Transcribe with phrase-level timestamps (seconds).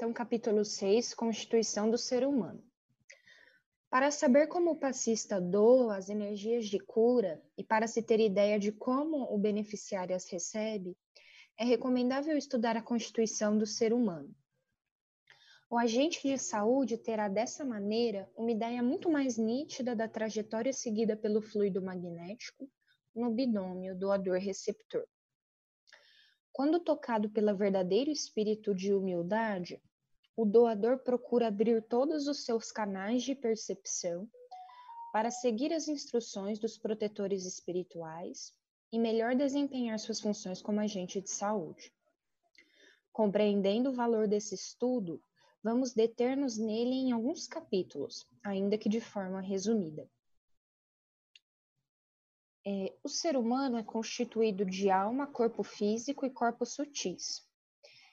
[0.00, 2.62] Então, capítulo 6, Constituição do Ser Humano.
[3.90, 8.60] Para saber como o passista doa as energias de cura e para se ter ideia
[8.60, 10.96] de como o beneficiário as recebe,
[11.58, 14.32] é recomendável estudar a constituição do ser humano.
[15.68, 21.16] O agente de saúde terá dessa maneira uma ideia muito mais nítida da trajetória seguida
[21.16, 22.70] pelo fluido magnético
[23.12, 25.04] no binômio doador-receptor.
[26.52, 29.80] Quando tocado pelo verdadeiro espírito de humildade,
[30.38, 34.30] o doador procura abrir todos os seus canais de percepção
[35.12, 38.54] para seguir as instruções dos protetores espirituais
[38.92, 41.92] e melhor desempenhar suas funções como agente de saúde.
[43.12, 45.20] Compreendendo o valor desse estudo,
[45.60, 50.08] vamos deter-nos nele em alguns capítulos, ainda que de forma resumida.
[52.64, 57.47] É, o ser humano é constituído de alma, corpo físico e corpos sutis.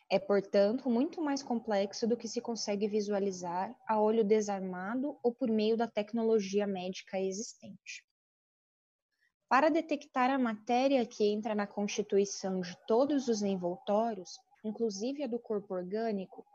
[0.09, 5.49] É, portanto, muito mais complexo do que se consegue visualizar a olho desarmado ou por
[5.49, 8.05] meio da tecnologia médica existente.
[9.49, 14.29] Para detectar a matéria que entra na constituição de todos os envoltórios,
[14.63, 16.45] inclusive a do corpo orgânico,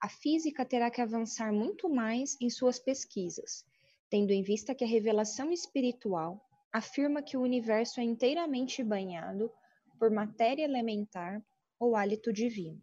[0.00, 3.64] a física terá que avançar muito mais em suas pesquisas,
[4.08, 6.40] tendo em vista que a revelação espiritual
[6.72, 9.50] afirma que o universo é inteiramente banhado
[9.98, 11.42] por matéria elementar
[11.78, 12.80] ou hálito divino.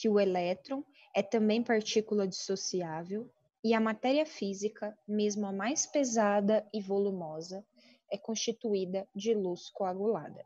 [0.00, 3.28] Que o elétron é também partícula dissociável
[3.64, 7.66] e a matéria física, mesmo a mais pesada e volumosa,
[8.08, 10.44] é constituída de luz coagulada.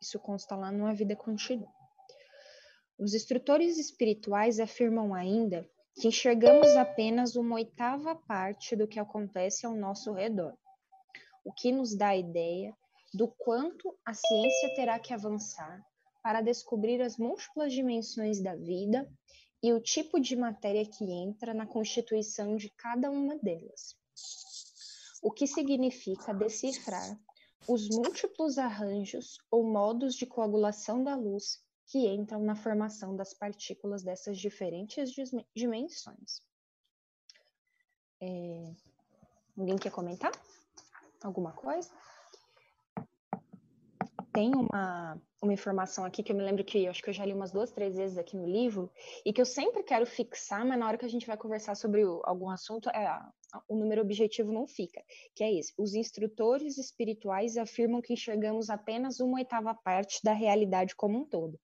[0.00, 1.72] Isso consta lá no A Vida Continua.
[2.96, 9.74] Os instrutores espirituais afirmam ainda que enxergamos apenas uma oitava parte do que acontece ao
[9.74, 10.56] nosso redor,
[11.44, 12.76] o que nos dá a ideia
[13.12, 15.84] do quanto a ciência terá que avançar
[16.26, 19.08] para descobrir as múltiplas dimensões da vida
[19.62, 23.96] e o tipo de matéria que entra na constituição de cada uma delas.
[25.22, 27.16] O que significa decifrar
[27.68, 34.02] os múltiplos arranjos ou modos de coagulação da luz que entram na formação das partículas
[34.02, 35.12] dessas diferentes
[35.54, 36.42] dimensões.
[38.20, 38.74] É...
[39.56, 40.32] Alguém quer comentar?
[41.22, 41.88] Alguma coisa?
[44.36, 47.24] Tem uma, uma informação aqui que eu me lembro que eu acho que eu já
[47.24, 48.92] li umas duas, três vezes aqui no livro,
[49.24, 52.02] e que eu sempre quero fixar, mas na hora que a gente vai conversar sobre
[52.02, 53.18] algum assunto, é,
[53.66, 55.02] o número objetivo não fica,
[55.34, 55.72] que é esse.
[55.78, 61.58] Os instrutores espirituais afirmam que enxergamos apenas uma oitava parte da realidade como um todo.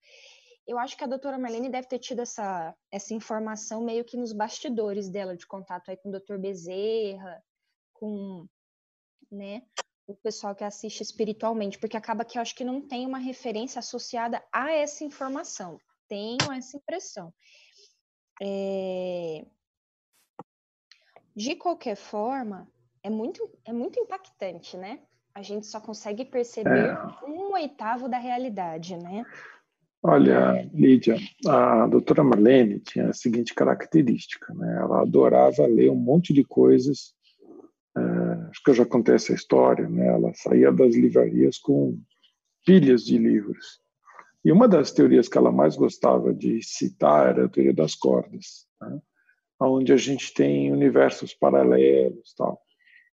[0.65, 4.33] Eu acho que a doutora Marlene deve ter tido essa, essa informação meio que nos
[4.33, 7.43] bastidores dela, de contato aí com o doutor Bezerra,
[7.93, 8.47] com
[9.31, 9.61] né,
[10.07, 13.79] o pessoal que assiste espiritualmente, porque acaba que eu acho que não tem uma referência
[13.79, 15.77] associada a essa informação.
[16.07, 17.33] Tenho essa impressão.
[18.41, 19.45] É...
[21.35, 22.67] De qualquer forma,
[23.01, 24.99] é muito, é muito impactante, né?
[25.33, 27.25] A gente só consegue perceber é.
[27.25, 29.25] um oitavo da realidade, né?
[30.05, 31.15] Olha, Lídia,
[31.47, 34.77] a doutora Marlene tinha a seguinte característica, né?
[34.81, 37.22] Ela adorava ler um monte de coisas é,
[38.53, 40.07] acho que eu já contei essa história, né?
[40.07, 41.99] Ela saía das livrarias com
[42.63, 43.81] pilhas de livros.
[44.45, 48.67] E uma das teorias que ela mais gostava de citar era a teoria das cordas,
[48.79, 49.01] né?
[49.59, 52.61] onde a gente tem universos paralelos, tal.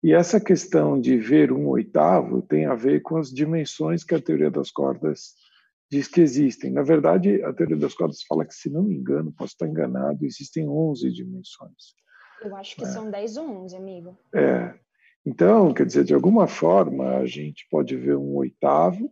[0.01, 4.21] E essa questão de ver um oitavo tem a ver com as dimensões que a
[4.21, 5.35] teoria das cordas
[5.91, 6.71] diz que existem.
[6.71, 10.25] Na verdade, a teoria das cordas fala que, se não me engano, posso estar enganado,
[10.25, 11.95] existem 11 dimensões.
[12.41, 12.87] Eu acho que é.
[12.87, 14.17] são 10 ou 11, amigo.
[14.33, 14.73] É.
[15.29, 19.11] Então, quer dizer, de alguma forma, a gente pode ver um oitavo,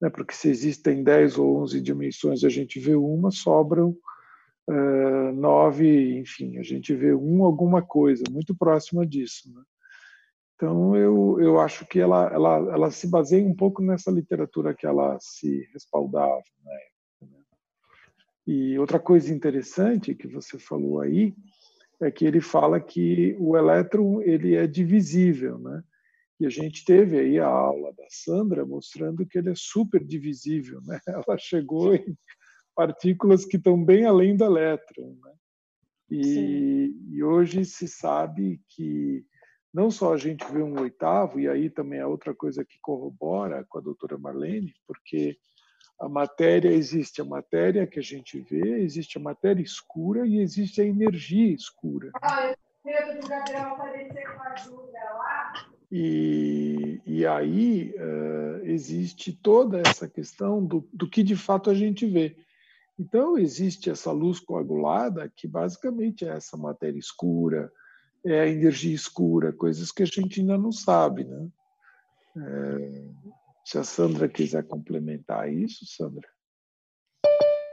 [0.00, 3.94] né, porque se existem 10 ou 11 dimensões, a gente vê uma, sobram
[4.66, 9.52] uh, nove, enfim, a gente vê um alguma coisa, muito próxima disso.
[9.54, 9.62] Né?
[10.54, 14.86] Então, eu, eu acho que ela, ela, ela se baseia um pouco nessa literatura que
[14.86, 16.42] ela se respaldava.
[16.64, 17.28] Né?
[18.46, 21.34] E outra coisa interessante que você falou aí,
[22.00, 25.82] é que ele fala que o elétron ele é divisível, né?
[26.40, 30.80] E a gente teve aí a aula da Sandra mostrando que ele é super divisível,
[30.82, 30.98] né?
[31.06, 32.16] Ela chegou em
[32.74, 35.32] partículas que estão bem além do elétron, né?
[36.10, 39.24] E, e, hoje se sabe que
[39.72, 43.64] não só a gente vê um oitavo, e aí também é outra coisa que corrobora
[43.68, 45.38] com a doutora Marlene, porque
[46.00, 50.80] a matéria existe a matéria que a gente vê, existe a matéria escura e existe
[50.80, 52.10] a energia escura.
[55.92, 62.06] E, e aí uh, existe toda essa questão do, do que de fato a gente
[62.06, 62.36] vê.
[62.98, 67.72] Então, existe essa luz coagulada, que basicamente é essa matéria escura,
[68.24, 71.24] é a energia escura, coisas que a gente ainda não sabe.
[71.24, 71.48] Né?
[72.36, 73.04] É,
[73.64, 76.28] se a Sandra quiser complementar isso, Sandra.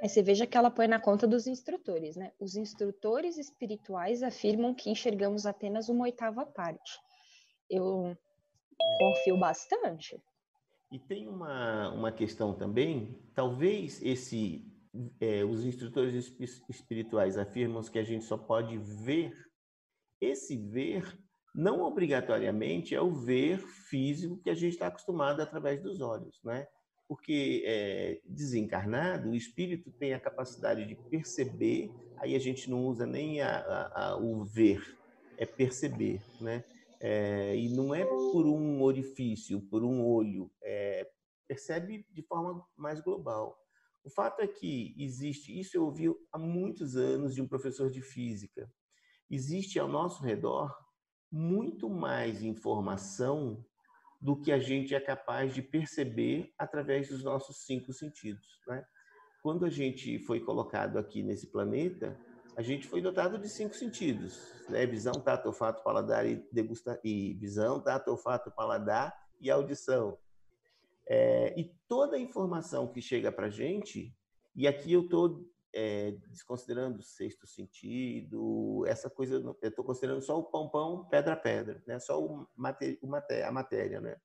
[0.02, 2.32] Aí você veja que ela põe na conta dos instrutores, né?
[2.40, 7.00] Os instrutores espirituais afirmam que enxergamos apenas uma oitava parte.
[7.70, 8.16] Eu
[9.00, 10.22] confio bastante.
[10.92, 14.72] E tem uma, uma questão também, talvez esse
[15.20, 16.34] é, os instrutores
[16.70, 19.34] espirituais afirmam que a gente só pode ver.
[20.20, 21.04] Esse ver
[21.58, 26.68] não obrigatoriamente é o ver físico que a gente está acostumado através dos olhos, né?
[27.08, 33.08] Porque é, desencarnado, o espírito tem a capacidade de perceber, aí a gente não usa
[33.08, 35.00] nem a, a, a, o ver,
[35.36, 36.64] é perceber, né?
[37.00, 41.10] É, e não é por um orifício, por um olho, é,
[41.48, 43.58] percebe de forma mais global.
[44.04, 48.02] O fato é que existe, isso eu ouvi há muitos anos de um professor de
[48.02, 48.72] física,
[49.28, 50.87] existe ao nosso redor
[51.32, 53.64] muito mais informação
[54.20, 58.60] do que a gente é capaz de perceber através dos nossos cinco sentidos.
[58.68, 58.86] Né?
[59.44, 62.18] Quando a gente foi colocado aqui nesse planeta,
[62.58, 64.84] a gente foi dotado de cinco sentidos, né?
[64.88, 70.18] Visão, tato, olfato, paladar e degusta e visão, tato, olfato, paladar e audição.
[71.08, 74.12] É, e toda a informação que chega para a gente,
[74.56, 75.48] e aqui eu estou
[75.80, 81.36] é, desconsiderando o sexto sentido, essa coisa, eu estou considerando só o pão, pão, pedra,
[81.36, 82.00] pedra, né?
[82.00, 83.16] Só o, maté o
[83.46, 84.18] a matéria, né?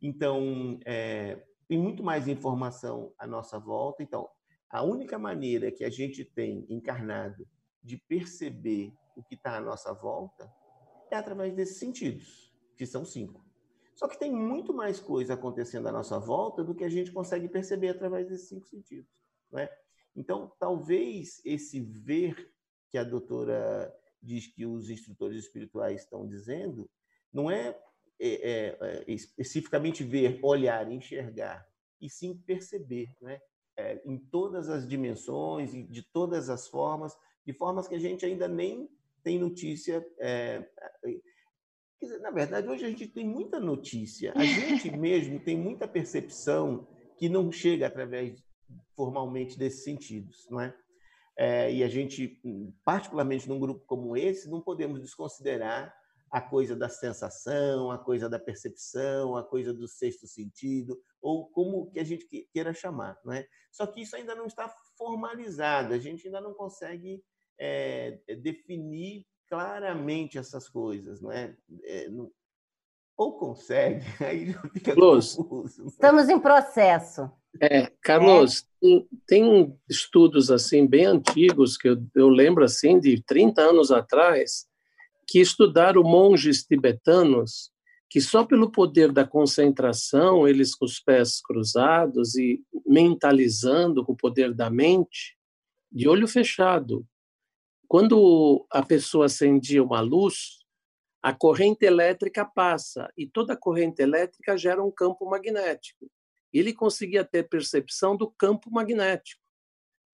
[0.00, 4.04] Então, é, tem muito mais informação à nossa volta.
[4.04, 4.30] Então,
[4.70, 7.44] a única maneira que a gente tem encarnado
[7.82, 10.48] de perceber o que está à nossa volta
[11.10, 13.44] é através desses sentidos, que são cinco.
[13.96, 17.48] Só que tem muito mais coisa acontecendo à nossa volta do que a gente consegue
[17.48, 19.10] perceber através desses cinco sentidos.
[19.50, 19.68] Né?
[20.16, 22.52] Então, talvez esse ver
[22.90, 26.88] que a doutora diz que os instrutores espirituais estão dizendo,
[27.32, 27.76] não é,
[28.18, 31.66] é, é, é especificamente ver, olhar, enxergar,
[32.00, 33.40] e sim perceber, né?
[33.76, 37.12] É, em todas as dimensões, de todas as formas,
[37.44, 38.88] de formas que a gente ainda nem
[39.22, 40.06] tem notícia.
[40.20, 40.64] É,
[42.00, 44.32] dizer, na verdade, hoje a gente tem muita notícia.
[44.36, 48.40] A gente mesmo tem muita percepção que não chega através
[48.94, 50.74] formalmente desses sentidos, não é?
[51.36, 51.72] é?
[51.72, 52.40] e a gente,
[52.84, 55.94] particularmente num grupo como esse, não podemos desconsiderar
[56.30, 61.90] a coisa da sensação, a coisa da percepção, a coisa do sexto sentido, ou como
[61.92, 63.46] que a gente queira chamar, não é?
[63.70, 64.68] Só que isso ainda não está
[64.98, 67.22] formalizado, a gente ainda não consegue
[67.56, 71.56] é, definir claramente essas coisas, não é?
[71.84, 72.32] é não,
[73.16, 75.86] ou consegue, aí fica Carlos, confuso.
[75.86, 77.30] Estamos em processo.
[77.60, 78.64] É, Carlos, é.
[78.80, 84.66] Tem, tem, estudos assim bem antigos que eu, eu lembro assim de 30 anos atrás
[85.26, 87.72] que estudaram monges tibetanos
[88.14, 94.16] que só pelo poder da concentração, eles com os pés cruzados e mentalizando com o
[94.16, 95.36] poder da mente,
[95.90, 97.04] de olho fechado,
[97.88, 100.63] quando a pessoa acendia uma luz,
[101.24, 106.10] a corrente elétrica passa e toda corrente elétrica gera um campo magnético.
[106.52, 109.40] Ele conseguia ter percepção do campo magnético.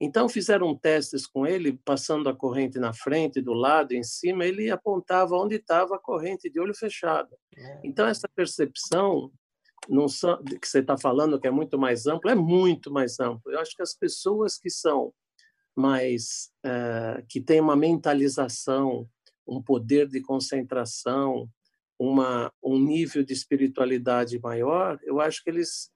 [0.00, 4.70] Então fizeram testes com ele, passando a corrente na frente, do lado, em cima, ele
[4.70, 7.36] apontava onde estava a corrente de olho fechado.
[7.56, 7.80] É.
[7.82, 9.32] Então essa percepção
[9.88, 13.50] não são, que você está falando que é muito mais amplo, é muito mais amplo.
[13.50, 15.12] Eu acho que as pessoas que são
[15.74, 19.08] mas uh, que tem uma mentalização,
[19.50, 21.50] um poder de concentração,
[21.98, 25.90] uma, um nível de espiritualidade maior, eu acho que eles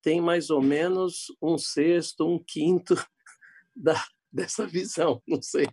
[0.00, 2.94] têm mais ou menos um sexto, um quinto
[3.76, 4.02] da,
[4.32, 5.66] dessa visão, não sei.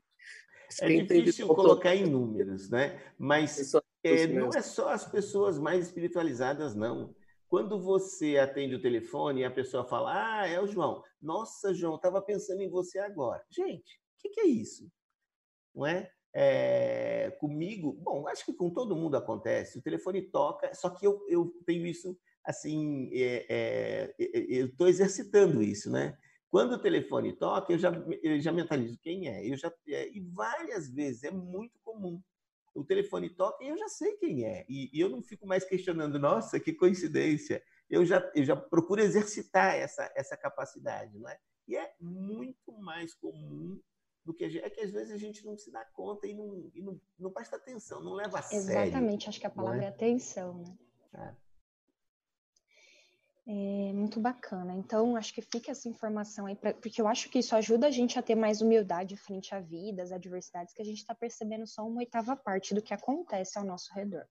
[0.82, 3.02] É difícil colocar em números, né?
[3.18, 7.16] Mas é, não é só as pessoas mais espiritualizadas, não.
[7.48, 11.02] Quando você atende o telefone e a pessoa fala, ah, é o João.
[11.22, 13.42] Nossa, João, estava pensando em você agora.
[13.50, 14.92] Gente, o que, que, é isso?
[15.74, 16.12] Não é?
[16.40, 17.32] É?
[17.40, 19.80] Comigo, bom, acho que com todo mundo acontece.
[19.80, 22.16] O telefone toca, só que eu, eu tenho isso
[22.46, 26.16] assim, é, é, eu estou exercitando isso, né?
[26.50, 27.92] Quando o telefone toca, eu já,
[28.22, 29.46] eu já mentalizo quem é.
[29.46, 32.22] Eu já, é, e várias vezes é muito comum
[32.76, 34.64] o telefone toca e eu já sei quem é.
[34.70, 37.62] E, e, eu não fico mais questionando, nossa, que coincidência.
[37.90, 41.38] Eu já, eu já procuro exercitar essa, essa capacidade, não é?
[41.68, 43.82] E é muito mais comum
[44.28, 46.34] do que a gente, é que às vezes a gente não se dá conta e
[46.34, 48.90] não, e não, não presta atenção, não leva a Exatamente, sério.
[48.90, 49.86] Exatamente, acho que a palavra é?
[49.86, 49.88] é?
[49.88, 50.78] atenção, né?
[51.14, 51.48] É.
[53.50, 54.76] É muito bacana.
[54.76, 57.92] Então, acho que fica essa informação aí, pra, porque eu acho que isso ajuda a
[57.92, 61.66] gente a ter mais humildade frente à vida, às adversidades, que a gente está percebendo
[61.66, 64.28] só uma oitava parte do que acontece ao nosso redor.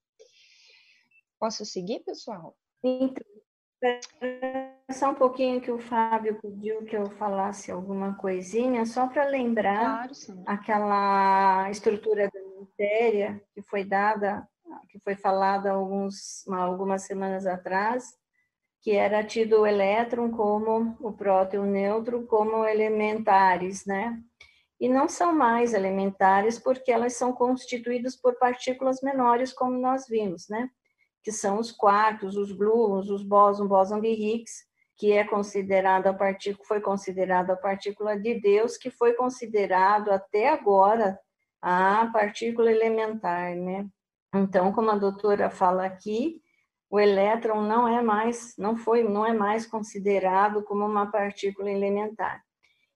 [1.39, 2.55] Posso seguir, pessoal?
[2.85, 3.15] Então,
[4.91, 10.09] só um pouquinho que o Fábio pediu que eu falasse alguma coisinha, só para lembrar
[10.09, 14.49] claro, aquela estrutura da matéria que foi dada,
[14.89, 18.05] que foi falada alguns, algumas semanas atrás,
[18.81, 24.19] que era tido o elétron como o próton e o nêutron como elementares, né?
[24.79, 30.49] E não são mais elementares porque elas são constituídas por partículas menores, como nós vimos,
[30.49, 30.71] né?
[31.27, 34.65] Que são os quartos, os gluons, os bósons, bóson de Higgs,
[34.97, 40.51] que é considerado a partícula, foi considerado a partícula de Deus, que foi considerado até
[40.51, 41.19] agora
[41.61, 43.89] a partícula elementar, né?
[44.33, 46.41] Então, como a doutora fala aqui,
[46.89, 52.41] o elétron não é mais, não foi, não é mais considerado como uma partícula elementar.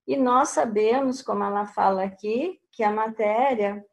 [0.06, 3.84] E nós sabemos, como ela fala aqui, que a matéria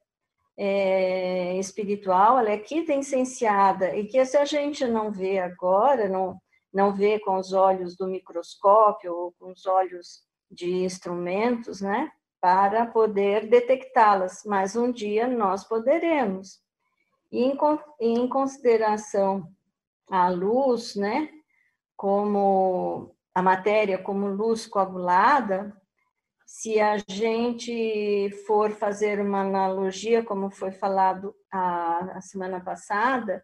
[0.57, 6.39] é, espiritual ela é quintessenciada e que se a gente não vê agora, não,
[6.73, 12.09] não vê com os olhos do microscópio ou com os olhos de instrumentos, né,
[12.41, 16.59] para poder detectá-las, mas um dia nós poderemos.
[17.31, 17.57] E em,
[17.99, 19.47] em consideração
[20.09, 21.29] a luz, né,
[21.95, 25.76] como a matéria como luz coagulada,
[26.47, 33.43] se a gente for fazer uma analogia, como foi falado a, a semana passada,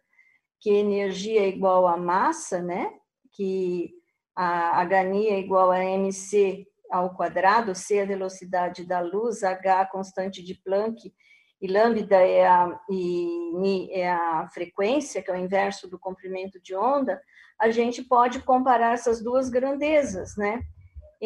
[0.58, 2.90] que energia é igual a massa, né?
[3.30, 3.92] Que
[4.34, 9.82] a, a H é igual a mc ao quadrado, c a velocidade da luz, h
[9.82, 11.12] a constante de Planck
[11.60, 16.74] e lambda é a, e é a frequência, que é o inverso do comprimento de
[16.74, 17.20] onda,
[17.60, 20.62] a gente pode comparar essas duas grandezas, né?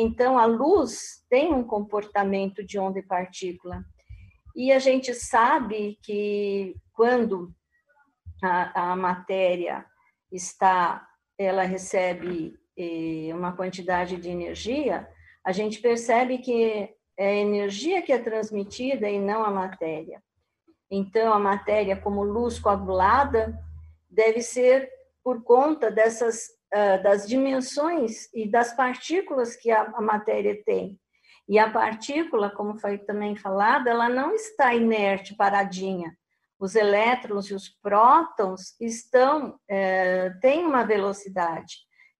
[0.00, 3.84] Então, a luz tem um comportamento de onda e partícula.
[4.54, 7.52] E a gente sabe que quando
[8.40, 9.84] a, a matéria
[10.30, 11.04] está,
[11.36, 15.08] ela recebe eh, uma quantidade de energia,
[15.44, 20.22] a gente percebe que é a energia que é transmitida e não a matéria.
[20.88, 23.58] Então, a matéria como luz coagulada
[24.08, 24.88] deve ser
[25.24, 26.56] por conta dessas
[27.02, 30.98] das dimensões e das partículas que a, matéria tem.
[31.48, 36.14] E a partícula, como foi também falado, ela não está inerte, paradinha.
[36.58, 41.76] Os elétrons e os prótons estão, é, têm uma velocidade,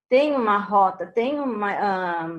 [0.09, 2.31] têm uma rota, têm uma,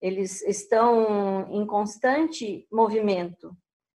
[0.00, 3.54] eles estão em constante movimento.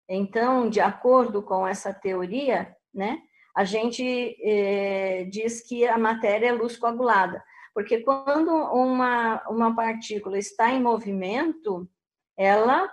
[0.09, 3.23] Então, de acordo com essa teoria, né,
[3.55, 4.03] a gente
[4.43, 7.43] eh, diz que a matéria é luz coagulada,
[7.75, 11.89] porque quando uma, uma partícula está em movimento,
[12.37, 12.91] ela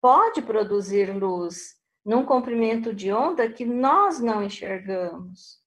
[0.00, 5.62] pode produzir luz num comprimento de onda que nós não enxergamos.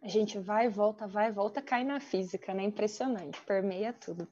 [0.00, 2.62] A gente vai volta, vai volta, cai na física, né?
[2.62, 4.28] Impressionante, permeia tudo.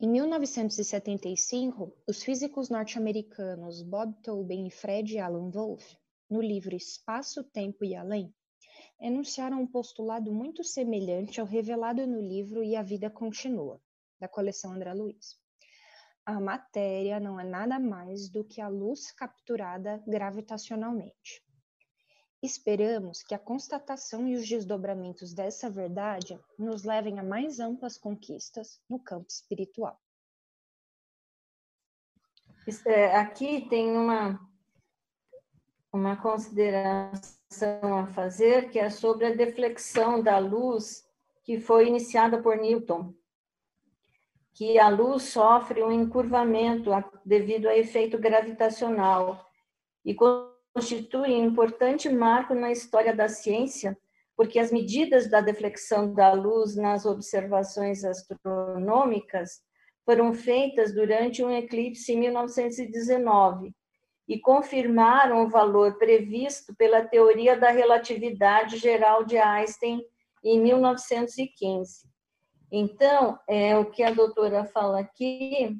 [0.00, 5.94] Em 1975, os físicos norte-americanos Bob Tobin e Fred Alan Wolf,
[6.30, 8.34] no livro Espaço, Tempo e Além,
[9.00, 13.80] enunciaram um postulado muito semelhante ao revelado no livro E a Vida Continua,
[14.20, 15.36] da coleção André Luiz.
[16.24, 21.42] A matéria não é nada mais do que a luz capturada gravitacionalmente.
[22.42, 28.80] Esperamos que a constatação e os desdobramentos dessa verdade nos levem a mais amplas conquistas
[28.88, 30.00] no campo espiritual.
[32.84, 34.38] É, aqui tem uma,
[35.92, 41.04] uma consideração a fazer, que é sobre a deflexão da luz
[41.44, 43.14] que foi iniciada por Newton,
[44.52, 46.90] que a luz sofre um encurvamento
[47.24, 49.46] devido a efeito gravitacional
[50.04, 53.96] e constitui um importante marco na história da ciência,
[54.36, 59.62] porque as medidas da deflexão da luz nas observações astronômicas
[60.04, 63.74] foram feitas durante um eclipse em 1919
[64.28, 70.04] e confirmaram o valor previsto pela teoria da relatividade geral de Einstein
[70.44, 72.06] em 1915.
[72.70, 75.74] Então, é, o que a doutora fala aqui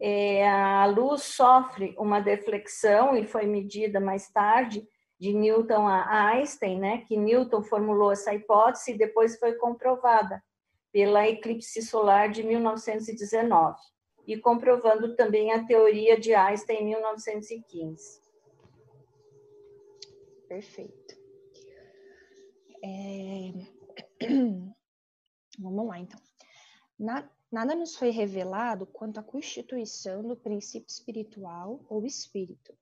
[0.00, 4.82] é, a luz sofre uma deflexão e foi medida mais tarde
[5.18, 10.42] de Newton a Einstein, né, que Newton formulou essa hipótese e depois foi comprovada
[10.90, 13.76] pela eclipse solar de 1919
[14.26, 18.20] e comprovando também a teoria de Einstein em 1915.
[20.48, 21.14] Perfeito.
[22.82, 23.52] É...
[25.58, 26.20] Vamos lá, então.
[26.98, 32.74] Na, nada nos foi revelado quanto à constituição do princípio espiritual ou espírito.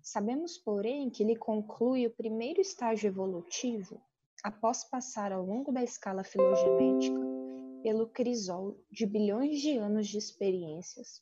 [0.00, 4.02] Sabemos, porém, que ele conclui o primeiro estágio evolutivo
[4.42, 7.41] após passar ao longo da escala filogenética
[7.82, 11.20] pelo crisol de bilhões de anos de experiências,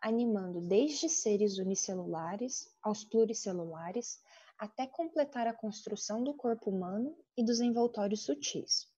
[0.00, 4.20] animando desde seres unicelulares aos pluricelulares
[4.58, 8.88] até completar a construção do corpo humano e dos envoltórios sutis.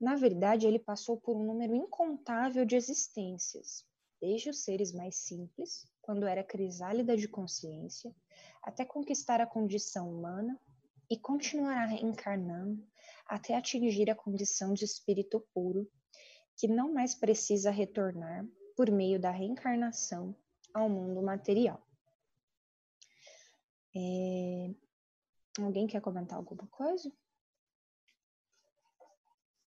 [0.00, 3.84] Na verdade, ele passou por um número incontável de existências,
[4.20, 8.14] desde os seres mais simples, quando era crisálida de consciência,
[8.62, 10.58] até conquistar a condição humana
[11.10, 12.84] e continuará reencarnando
[13.26, 15.90] até atingir a condição de espírito puro,
[16.56, 18.46] que não mais precisa retornar
[18.76, 20.34] por meio da reencarnação
[20.72, 21.80] ao mundo material.
[23.96, 24.74] É...
[25.58, 27.12] Alguém quer comentar alguma coisa?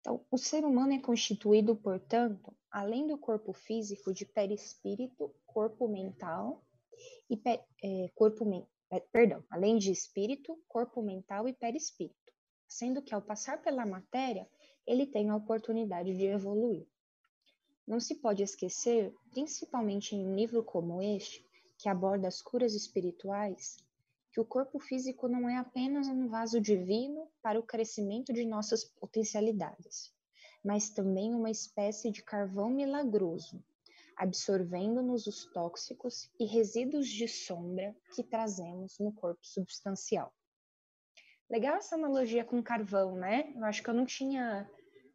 [0.01, 6.65] Então, o ser humano é constituído, portanto, além do corpo físico, de perispírito, corpo mental
[7.29, 7.41] e
[7.83, 8.45] é, corpo
[8.91, 12.33] é, perdão, além de espírito, corpo mental e perispírito,
[12.69, 14.49] sendo que ao passar pela matéria,
[14.87, 16.87] ele tem a oportunidade de evoluir.
[17.87, 21.45] Não se pode esquecer, principalmente em um livro como este,
[21.79, 23.77] que aborda as curas espirituais,
[24.33, 28.85] que o corpo físico não é apenas um vaso divino para o crescimento de nossas
[28.85, 30.13] potencialidades,
[30.65, 33.63] mas também uma espécie de carvão milagroso,
[34.17, 40.33] absorvendo-nos os tóxicos e resíduos de sombra que trazemos no corpo substancial.
[41.51, 43.53] Legal essa analogia com carvão, né?
[43.55, 44.69] Eu acho que eu não tinha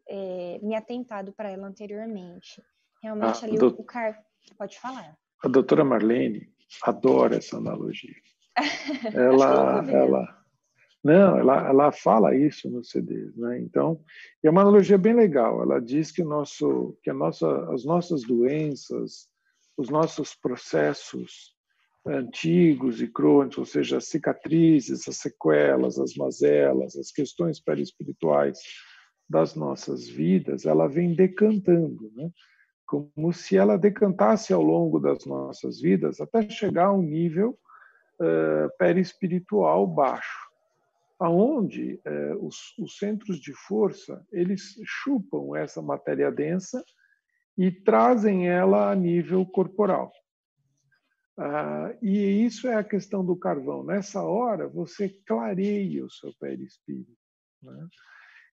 [0.08, 2.62] é, me atentado para ela anteriormente.
[3.04, 3.68] Realmente ah, ali do...
[3.68, 4.24] o carvão.
[4.58, 5.16] Pode falar.
[5.44, 6.52] A doutora Marlene
[6.84, 8.16] adora essa analogia.
[9.14, 10.46] ela, ela,
[11.04, 13.60] não, ela, ela fala isso no CD, né?
[13.60, 14.04] Então,
[14.44, 15.62] é uma analogia bem legal.
[15.62, 19.28] Ela diz que, o nosso, que a nossa, as nossas doenças,
[19.76, 21.56] os nossos processos
[22.06, 28.60] antigos e crônicos, ou seja, as cicatrizes, as sequelas, as mazelas, as questões perispirituais
[29.30, 32.30] das nossas vidas, ela vem decantando, né?
[32.86, 37.58] como se ela decantasse ao longo das nossas vidas até chegar a um nível
[38.20, 40.52] uh, perispiritual baixo
[41.22, 46.84] aonde é, os, os, centros de força eles chupam essa matéria densa
[47.56, 50.12] e trazem ela a nível corporal.
[51.38, 53.84] Ah, e isso é a questão do carvão.
[53.84, 57.12] Nessa hora, você clareia o seu perispírito.
[57.62, 57.88] Né?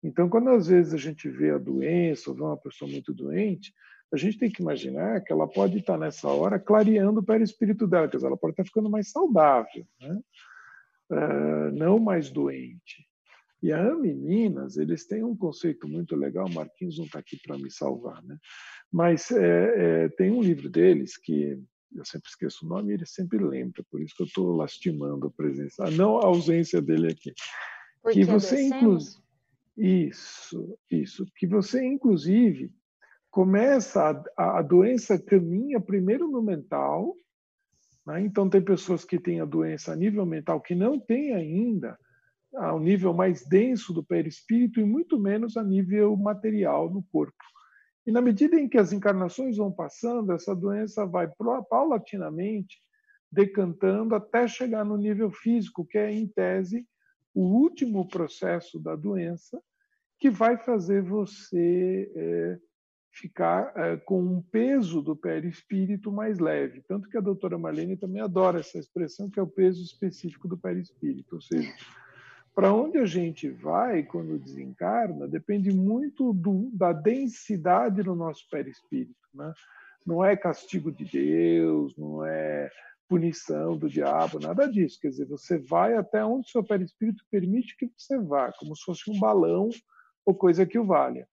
[0.04, 3.74] Então, quando às vezes a gente vê a doença ou vê uma pessoa muito doente,
[4.14, 8.08] a gente tem que imaginar que ela pode estar nessa hora clareando o perispírito dela,
[8.08, 9.86] quer dizer, ela pode estar ficando mais saudável.
[10.00, 10.20] Né?
[11.10, 13.08] uh, não mais doente.
[13.62, 17.40] E a AME Minas, eles têm um conceito muito legal, o Marquinhos não está aqui
[17.42, 18.38] para me salvar, né?
[18.92, 21.60] mas é, é, tem um livro deles que
[21.96, 25.28] eu sempre esqueço o nome e ele sempre lembra, por isso que eu estou lastimando
[25.28, 27.34] a presença, a não a ausência dele aqui.
[28.02, 29.24] Porque que você inclusive
[29.78, 32.72] isso, isso, que você inclusive
[33.30, 37.14] começa a, a doença caminha primeiro no mental
[38.06, 38.22] né?
[38.22, 41.98] Então, tem pessoas que têm a doença a nível mental que não têm ainda
[42.54, 47.44] ao nível mais denso do perispírito e muito menos a nível material no corpo.
[48.06, 51.28] E na medida em que as encarnações vão passando, essa doença vai
[51.70, 52.80] paulatinamente
[53.32, 56.88] decantando até chegar no nível físico, que é, em tese,
[57.34, 59.62] o último processo da doença,
[60.20, 62.60] que vai fazer você é,
[63.12, 66.82] ficar é, com um peso do perispírito mais leve.
[66.88, 70.58] Tanto que a doutora Marlene também adora essa expressão, que é o peso específico do
[70.58, 71.36] perispírito.
[71.36, 71.74] Ou seja,
[72.56, 79.28] para onde a gente vai quando desencarna depende muito do, da densidade no nosso perispírito.
[79.34, 79.54] Né?
[80.06, 82.72] Não é castigo de Deus, não é
[83.10, 85.00] punição do diabo, nada disso.
[85.02, 88.84] Quer dizer, você vai até onde o seu perispírito permite que você vá, como se
[88.84, 89.70] fosse um balão
[90.26, 91.28] ou coisa que o valha.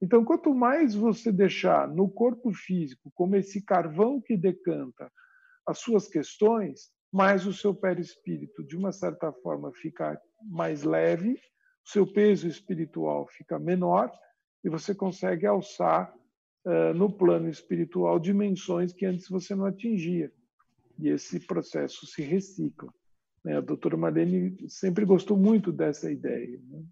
[0.00, 5.12] Então, quanto mais você deixar no corpo físico, como esse carvão que decanta
[5.66, 11.90] as suas questões, mais o seu perispírito, de uma certa forma, fica mais leve, o
[11.90, 14.10] seu peso espiritual fica menor
[14.62, 16.12] e você consegue alçar
[16.64, 20.32] uh, no plano espiritual dimensões que antes você não atingia.
[20.98, 22.92] E esse processo se recicla.
[23.44, 23.56] Né?
[23.56, 26.60] A doutora Marlene sempre gostou muito dessa ideia.
[26.68, 26.84] Né?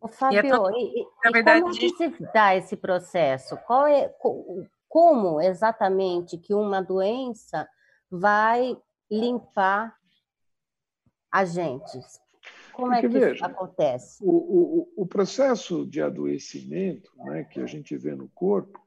[0.00, 0.40] O Fábio,
[0.76, 3.56] e, e, verdade, como que se dá esse processo?
[3.66, 4.14] Qual é,
[4.88, 7.68] como exatamente que uma doença
[8.10, 8.76] vai
[9.10, 9.96] limpar
[11.32, 11.98] a gente?
[12.78, 14.22] Como Porque, é que veja, acontece?
[14.22, 18.78] O, o, o processo de adoecimento né, que a gente vê no corpo,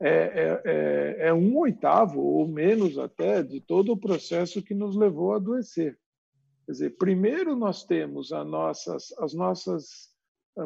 [0.00, 4.96] é, é, é, é um oitavo, ou menos até, de todo o processo que nos
[4.96, 5.98] levou a adoecer.
[6.64, 10.08] Quer dizer, primeiro nós temos as nossas, as nossas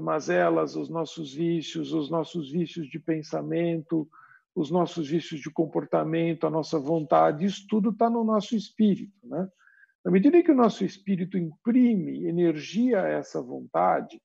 [0.01, 4.09] mazelas, os nossos vícios, os nossos vícios de pensamento,
[4.55, 9.19] os nossos vícios de comportamento, a nossa vontade, isso tudo está no nosso espírito.
[9.25, 9.49] Né?
[10.05, 14.21] Na medida que o nosso espírito imprime energia a essa vontade,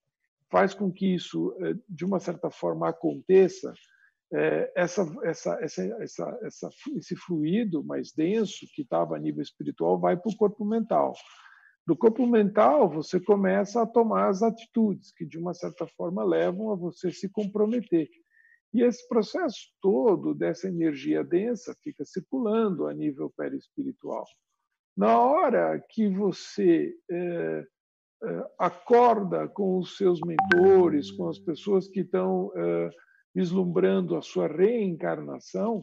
[0.50, 3.74] faz com que isso, eh, de uma certa forma, aconteça,
[4.32, 10.16] eh, essa, essa, essa, essa, esse fluido mais denso que estava a nível espiritual vai
[10.16, 11.12] para o corpo mental.
[11.86, 16.70] Do corpo mental, você começa a tomar as atitudes que, de uma certa forma, levam
[16.70, 18.08] a você se comprometer.
[18.72, 24.24] E esse processo todo dessa energia densa fica circulando a nível perispiritual.
[24.96, 27.66] Na hora que você é,
[28.58, 32.90] acorda com os seus mentores, com as pessoas que estão é,
[33.34, 35.82] vislumbrando a sua reencarnação,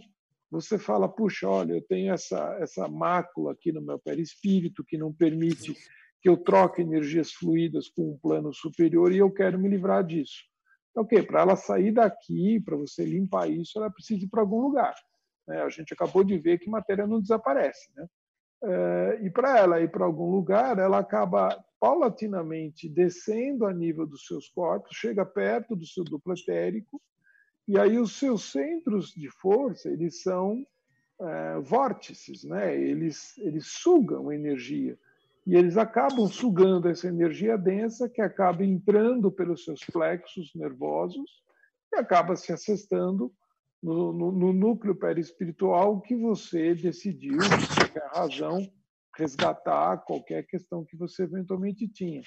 [0.49, 5.13] você fala, puxa, olha, eu tenho essa, essa mácula aqui no meu perispírito que não
[5.13, 5.73] permite
[6.21, 10.43] que eu troque energias fluídas com um plano superior e eu quero me livrar disso.
[10.91, 14.61] Então, ok, para ela sair daqui, para você limpar isso, ela precisa ir para algum
[14.61, 14.93] lugar.
[15.47, 15.61] Né?
[15.61, 17.89] A gente acabou de ver que matéria não desaparece.
[17.95, 18.05] Né?
[18.63, 24.25] É, e para ela ir para algum lugar, ela acaba paulatinamente descendo a nível dos
[24.27, 27.01] seus corpos, chega perto do seu duplo etérico,
[27.67, 30.63] e aí os seus centros de força, eles são
[31.19, 32.75] é, vórtices, né?
[32.75, 34.97] eles, eles sugam energia.
[35.45, 41.41] E eles acabam sugando essa energia densa que acaba entrando pelos seus plexos nervosos
[41.91, 43.33] e acaba se assestando
[43.81, 47.39] no, no, no núcleo perispiritual que você decidiu,
[47.91, 48.71] qualquer razão,
[49.17, 52.21] resgatar qualquer questão que você eventualmente tinha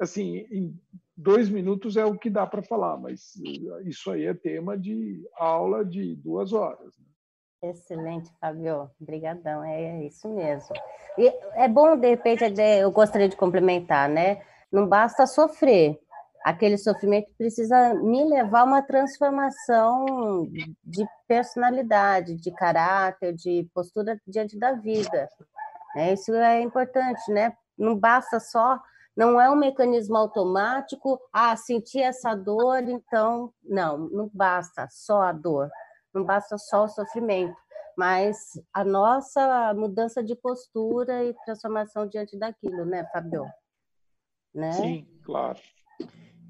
[0.00, 0.74] assim, em
[1.14, 3.36] dois minutos é o que dá para falar, mas
[3.84, 6.96] isso aí é tema de aula de duas horas.
[6.98, 7.70] Né?
[7.70, 8.90] Excelente, Fabio.
[8.98, 10.74] Obrigadão, é isso mesmo.
[11.18, 12.42] E é bom, de repente,
[12.80, 14.42] eu gostaria de complementar, né?
[14.72, 16.00] Não basta sofrer.
[16.44, 20.46] Aquele sofrimento precisa me levar a uma transformação
[20.82, 25.28] de personalidade, de caráter, de postura diante da vida.
[25.96, 27.52] É, isso é importante, né?
[27.76, 28.80] Não basta só
[29.16, 33.52] não é um mecanismo automático, ah, senti essa dor, então.
[33.62, 35.68] Não, não basta só a dor,
[36.14, 37.56] não basta só o sofrimento,
[37.96, 38.36] mas
[38.72, 43.46] a nossa mudança de postura e transformação diante daquilo, né, Fabio?
[44.54, 44.72] Né?
[44.72, 45.58] Sim, claro.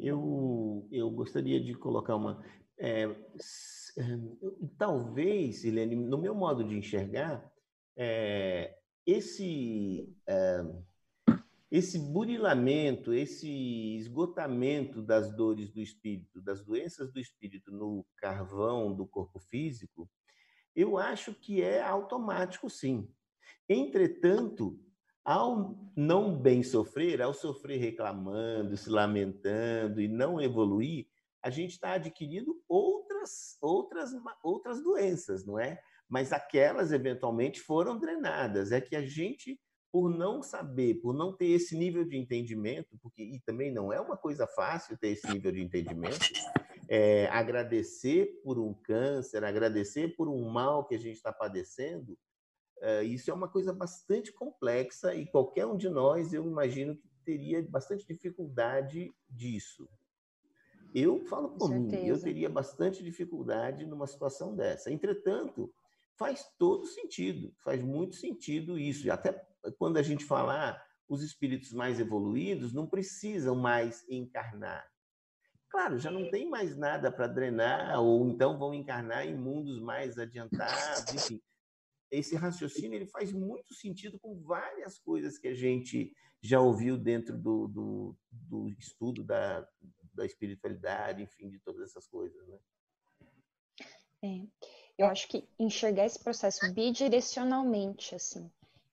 [0.00, 2.42] Eu, eu gostaria de colocar uma.
[2.78, 3.08] É,
[4.78, 7.50] talvez, Helene, no meu modo de enxergar,
[7.96, 10.12] é, esse.
[10.26, 10.64] É,
[11.70, 13.48] esse burilamento, esse
[13.96, 20.10] esgotamento das dores do espírito, das doenças do espírito no carvão do corpo físico,
[20.74, 23.08] eu acho que é automático, sim.
[23.68, 24.80] Entretanto,
[25.24, 31.06] ao não bem sofrer, ao sofrer reclamando, se lamentando e não evoluir,
[31.42, 34.10] a gente está adquirindo outras, outras,
[34.42, 35.80] outras doenças, não é?
[36.08, 38.72] Mas aquelas eventualmente foram drenadas.
[38.72, 39.58] É que a gente
[39.92, 44.00] por não saber, por não ter esse nível de entendimento, porque e também não é
[44.00, 46.30] uma coisa fácil ter esse nível de entendimento,
[46.88, 52.16] é, agradecer por um câncer, agradecer por um mal que a gente está padecendo,
[53.04, 57.62] isso é uma coisa bastante complexa e qualquer um de nós, eu imagino que teria
[57.68, 59.88] bastante dificuldade disso.
[60.94, 64.90] Eu falo por mim, eu teria bastante dificuldade numa situação dessa.
[64.90, 65.72] Entretanto,
[66.18, 69.10] faz todo sentido, faz muito sentido isso.
[69.10, 69.32] Até
[69.78, 74.84] quando a gente fala ah, os espíritos mais evoluídos não precisam mais encarnar.
[75.68, 80.18] Claro, já não tem mais nada para drenar, ou então vão encarnar em mundos mais
[80.18, 81.40] adiantados, enfim.
[82.10, 87.38] Esse raciocínio ele faz muito sentido com várias coisas que a gente já ouviu dentro
[87.38, 89.66] do, do, do estudo da,
[90.14, 92.46] da espiritualidade, enfim, de todas essas coisas.
[92.48, 92.58] Né?
[94.22, 94.70] É.
[94.98, 98.50] Eu acho que enxergar esse processo bidirecionalmente, assim.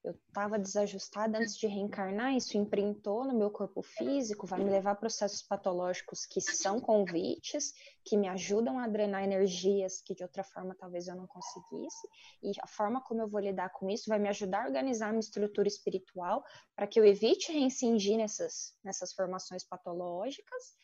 [0.07, 4.91] Eu estava desajustada antes de reencarnar, isso imprintou no meu corpo físico, vai me levar
[4.91, 7.73] a processos patológicos que são convites,
[8.05, 12.07] que me ajudam a drenar energias que de outra forma talvez eu não conseguisse,
[12.41, 15.19] e a forma como eu vou lidar com isso vai me ajudar a organizar minha
[15.19, 16.41] estrutura espiritual
[16.73, 20.77] para que eu evite reincidir nessas, nessas formações patológicas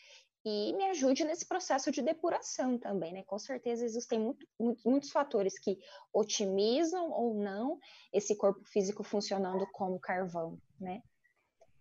[0.45, 3.23] e me ajude nesse processo de depuração também, né?
[3.23, 5.79] Com certeza existem muito, muito, muitos fatores que
[6.11, 7.79] otimizam ou não
[8.11, 11.01] esse corpo físico funcionando como carvão, né?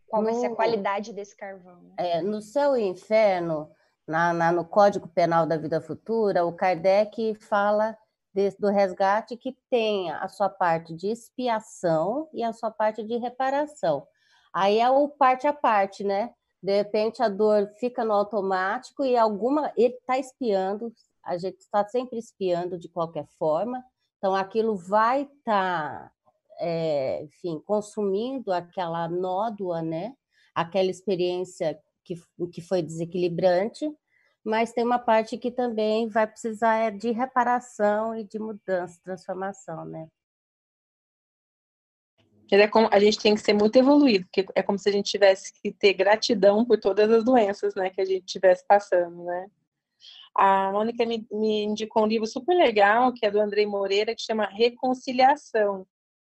[0.07, 1.83] Qual no, vai ser a qualidade desse carvão?
[1.83, 1.95] Né?
[1.99, 3.71] É, no céu e inferno,
[4.07, 7.97] na, na, no Código Penal da Vida Futura, o Kardec fala
[8.33, 13.17] desse, do resgate que tenha a sua parte de expiação e a sua parte de
[13.17, 14.07] reparação.
[14.53, 16.33] Aí é o parte a parte, né?
[16.63, 20.93] De repente a dor fica no automático e alguma ele está espiando,
[21.25, 23.85] a gente está sempre espiando de qualquer forma,
[24.19, 26.13] então aquilo vai estar, tá,
[26.61, 30.15] é, enfim, consumindo aquela nódoa, né?
[30.55, 32.15] Aquela experiência que,
[32.53, 33.91] que foi desequilibrante,
[34.45, 39.85] mas tem uma parte que também vai precisar é de reparação e de mudança, transformação,
[39.85, 40.09] né?
[42.61, 45.11] É como, a gente tem que ser muito evoluído, porque é como se a gente
[45.11, 49.47] tivesse que ter gratidão por todas as doenças, né, que a gente estivesse passando, né?
[50.35, 54.23] A Mônica me, me, indicou um livro super legal, que é do Andrei Moreira, que
[54.23, 55.87] chama Reconciliação.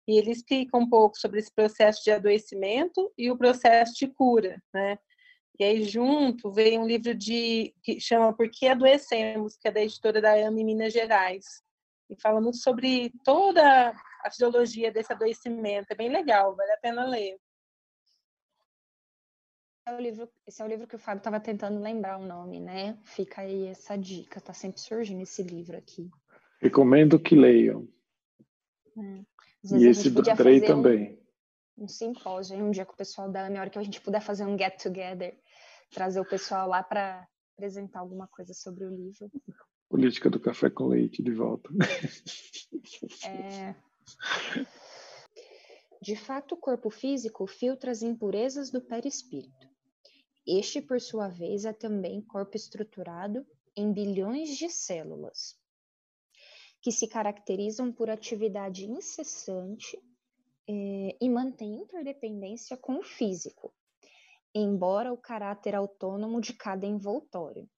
[0.08, 4.62] E ele explica um pouco sobre esse processo de adoecimento e o processo de cura,
[4.74, 4.98] né?
[5.60, 9.82] E aí, junto, veio um livro de que chama Por que Adoecemos, que é da
[9.82, 11.64] editora da AME Minas Gerais.
[12.10, 15.88] E fala muito sobre toda a fisiologia desse adoecimento.
[15.92, 17.38] É bem legal, vale a pena ler.
[19.88, 22.60] É o livro, esse é o livro que o Fábio estava tentando lembrar o nome,
[22.60, 22.98] né?
[23.04, 26.10] Fica aí essa dica, tá sempre surgindo esse livro aqui.
[26.60, 27.88] Recomendo que leiam.
[28.98, 29.76] É.
[29.76, 31.20] E esse do Andrei também.
[31.78, 34.02] Um, um simpósio um dia com o pessoal da AME, a hora que a gente
[34.02, 35.36] puder fazer um get together
[35.92, 39.30] trazer o pessoal lá para apresentar alguma coisa sobre o livro.
[39.90, 41.70] Política do café com leite de volta.
[43.26, 43.76] É...
[46.02, 49.70] De fato, o corpo físico filtra as impurezas do perispírito.
[50.46, 53.46] Este, por sua vez, é também corpo estruturado
[53.76, 55.56] em bilhões de células,
[56.82, 59.98] que se caracterizam por atividade incessante
[60.68, 63.72] eh, e mantém interdependência com o físico,
[64.54, 67.70] embora o caráter autônomo de cada envoltório.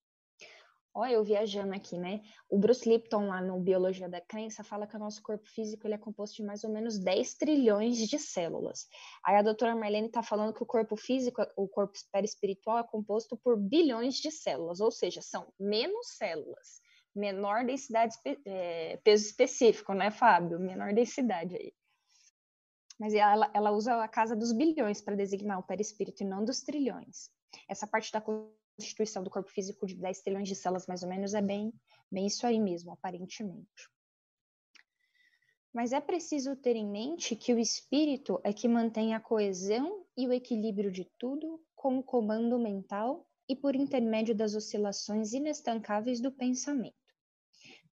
[0.95, 2.21] Olha, eu viajando aqui, né?
[2.47, 5.95] O Bruce Lipton, lá no Biologia da Crença, fala que o nosso corpo físico ele
[5.95, 8.87] é composto de mais ou menos 10 trilhões de células.
[9.25, 13.35] Aí a doutora Marlene está falando que o corpo físico, o corpo perispiritual, é composto
[13.35, 16.79] por bilhões de células, ou seja, são menos células,
[17.15, 20.59] menor densidade, é, peso específico, né, Fábio?
[20.59, 21.73] Menor densidade aí.
[22.99, 26.61] Mas ela, ela usa a casa dos bilhões para designar o perispírito e não dos
[26.61, 27.31] trilhões.
[27.67, 28.21] Essa parte da
[28.77, 31.73] constituição do corpo físico de 10 trilhões de células, mais ou menos, é bem,
[32.11, 33.89] bem isso aí mesmo, aparentemente.
[35.73, 40.27] Mas é preciso ter em mente que o espírito é que mantém a coesão e
[40.27, 46.31] o equilíbrio de tudo com o comando mental e por intermédio das oscilações inestancáveis do
[46.31, 46.95] pensamento.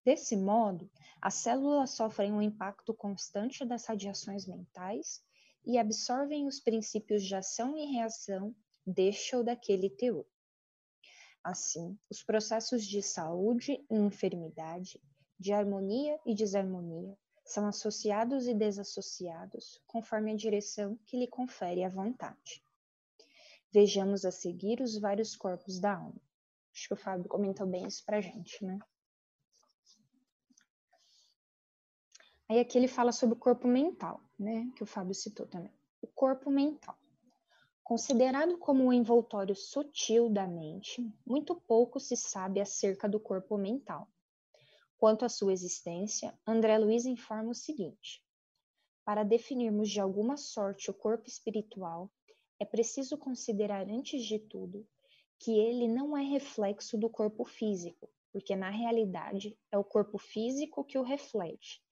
[0.04, 0.90] Desse modo,
[1.20, 5.22] as células sofrem um impacto constante das radiações mentais
[5.64, 8.54] e absorvem os princípios de ação e reação
[8.86, 10.26] deste ou daquele teor.
[11.44, 15.00] Assim, os processos de saúde e enfermidade,
[15.38, 21.88] de harmonia e desarmonia, são associados e desassociados conforme a direção que lhe confere a
[21.88, 22.64] vontade.
[23.72, 26.20] Vejamos a seguir os vários corpos da alma.
[26.72, 28.78] Acho que o Fábio comentou bem isso para gente, né?
[32.48, 35.72] Aí aqui ele fala sobre o corpo mental, né, que o Fábio citou também.
[36.02, 36.98] O corpo mental.
[37.92, 44.08] Considerado como um envoltório sutil da mente, muito pouco se sabe acerca do corpo mental.
[44.96, 48.24] Quanto à sua existência, André Luiz informa o seguinte:
[49.04, 52.10] Para definirmos de alguma sorte o corpo espiritual,
[52.58, 54.88] é preciso considerar antes de tudo
[55.38, 60.82] que ele não é reflexo do corpo físico, porque na realidade é o corpo físico
[60.82, 61.84] que o reflete,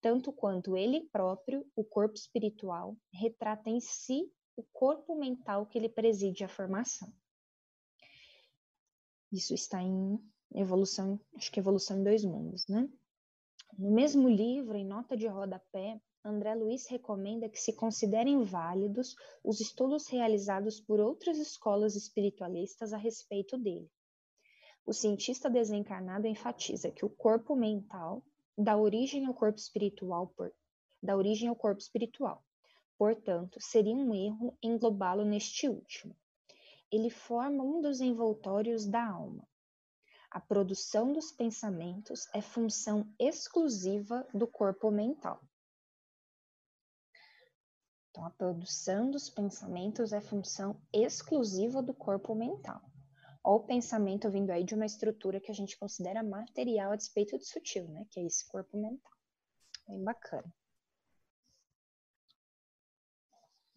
[0.00, 5.88] tanto quanto ele próprio, o corpo espiritual, retrata em si o corpo mental que lhe
[5.88, 7.12] preside a formação.
[9.32, 10.18] Isso está em
[10.54, 12.88] evolução, acho que evolução em dois mundos, né?
[13.78, 19.60] No mesmo livro, em nota de rodapé, André Luiz recomenda que se considerem válidos os
[19.60, 23.90] estudos realizados por outras escolas espiritualistas a respeito dele.
[24.84, 28.22] O cientista desencarnado enfatiza que o corpo mental
[28.56, 30.52] dá origem ao corpo espiritual por
[31.02, 32.44] dá origem ao corpo espiritual.
[33.02, 36.16] Portanto, seria um erro englobá-lo neste último.
[36.88, 39.44] Ele forma um dos envoltórios da alma.
[40.30, 45.42] A produção dos pensamentos é função exclusiva do corpo mental.
[48.08, 52.80] Então, a produção dos pensamentos é função exclusiva do corpo mental
[53.42, 57.36] ou o pensamento vindo aí de uma estrutura que a gente considera material a despeito
[57.36, 58.06] de sutil, né?
[58.12, 59.12] Que é esse corpo mental.
[59.88, 60.54] Bem bacana.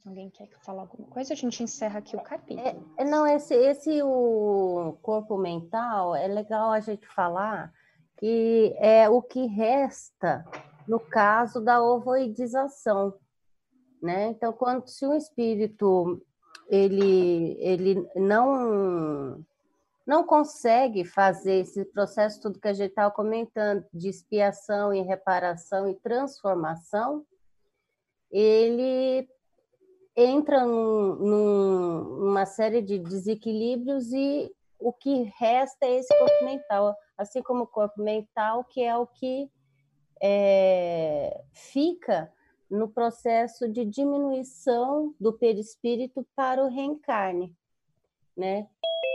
[0.06, 1.34] Alguém quer falar alguma coisa?
[1.34, 2.86] A gente encerra aqui o capítulo.
[2.96, 7.74] É, não, esse, esse o corpo mental é legal a gente falar
[8.18, 10.46] que é o que resta
[10.88, 13.16] no caso da ovoidização,
[14.00, 14.28] né?
[14.28, 16.24] Então, quando se um espírito
[16.70, 19.44] ele ele não
[20.06, 25.90] não consegue fazer esse processo tudo que a gente estava comentando de expiação e reparação
[25.90, 27.26] e transformação,
[28.32, 29.28] ele
[30.16, 36.96] entra num, num, numa série de desequilíbrios e o que resta é esse corpo mental,
[37.18, 39.50] assim como o corpo mental, que é o que
[40.22, 42.32] é, fica
[42.70, 47.56] no processo de diminuição do perispírito para o reencarne,
[48.36, 48.68] né?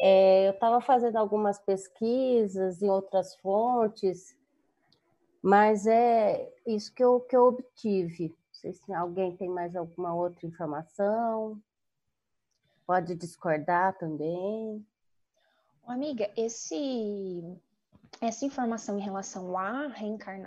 [0.02, 4.36] É, eu estava fazendo algumas pesquisas em outras fontes,
[5.42, 8.34] mas é isso que eu, que eu obtive.
[8.62, 11.58] Não sei se alguém tem mais alguma outra informação.
[12.86, 14.86] Pode discordar também.
[15.86, 17.42] Amiga, esse
[18.20, 19.54] essa informação em relação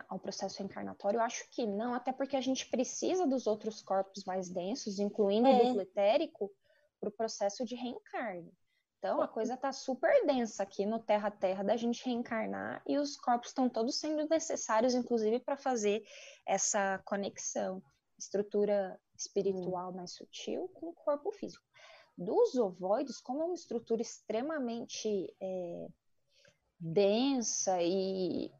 [0.07, 4.25] ao processo reencarnatório, eu acho que não, até porque a gente precisa dos outros corpos
[4.25, 5.55] mais densos, incluindo é.
[5.55, 6.51] o duplo etérico,
[6.99, 8.53] para o processo de reencarne.
[8.99, 13.49] Então, a coisa está super densa aqui no Terra-Terra da gente reencarnar e os corpos
[13.49, 16.05] estão todos sendo necessários, inclusive, para fazer
[16.45, 17.81] essa conexão,
[18.23, 21.63] estrutura espiritual mais sutil com o corpo físico.
[22.17, 25.87] Dos ovoides, como é uma estrutura extremamente é,
[26.79, 28.51] densa e,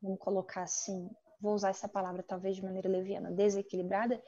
[0.00, 4.22] vamos colocar assim, vou usar essa palavra talvez de maneira leviana, desequilibrada,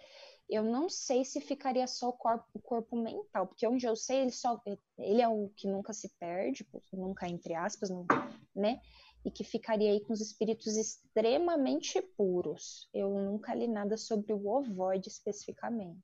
[0.49, 4.23] eu não sei se ficaria só o corpo, o corpo mental, porque onde eu sei,
[4.23, 4.61] ele só
[4.99, 8.07] ele é o que nunca se perde, nunca entre aspas, não,
[8.57, 8.81] né?
[9.25, 12.89] E que ficaria aí com os espíritos extremamente puros.
[12.95, 15.99] Eu nunca li nada sobre o ovoide especificamente.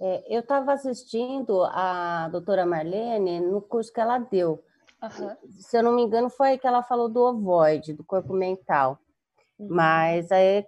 [0.00, 4.62] É, eu estava assistindo a doutora Marlene no curso que ela deu.
[5.02, 5.36] Uhum.
[5.60, 8.98] Se eu não me engano, foi aí que ela falou do ovoide, do corpo mental.
[9.58, 9.68] Uhum.
[9.70, 10.64] Mas aí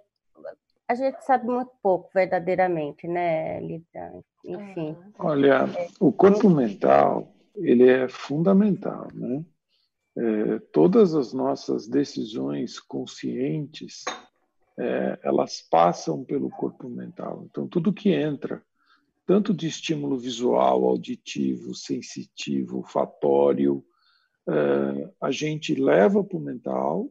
[0.87, 4.23] a gente sabe muito pouco, verdadeiramente, né, Lida?
[4.43, 4.97] Enfim.
[5.19, 5.65] Olha,
[5.99, 9.43] o corpo mental, ele é fundamental, né?
[10.17, 14.03] É, todas as nossas decisões conscientes,
[14.77, 17.45] é, elas passam pelo corpo mental.
[17.49, 18.63] Então, tudo que entra,
[19.25, 23.83] tanto de estímulo visual, auditivo, sensitivo, fatório,
[24.47, 27.09] é, a gente leva para o mental,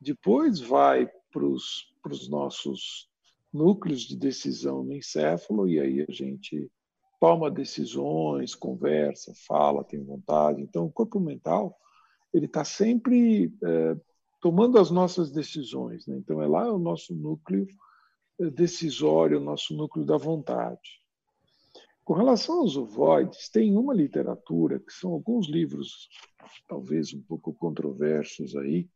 [0.00, 3.08] depois vai para os nossos
[3.52, 6.70] núcleos de decisão no encéfalo, e aí a gente
[7.20, 10.60] toma decisões, conversa, fala, tem vontade.
[10.60, 11.78] Então, o corpo mental
[12.32, 13.96] ele está sempre é,
[14.40, 16.06] tomando as nossas decisões.
[16.06, 16.16] Né?
[16.16, 17.66] Então, é lá o nosso núcleo
[18.40, 21.02] é, decisório, o nosso núcleo da vontade.
[22.04, 26.08] Com relação aos ovoides, tem uma literatura, que são alguns livros,
[26.68, 28.88] talvez um pouco controversos aí,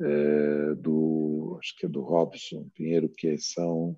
[0.00, 3.96] é, do, acho que é do Robson Pinheiro, que são,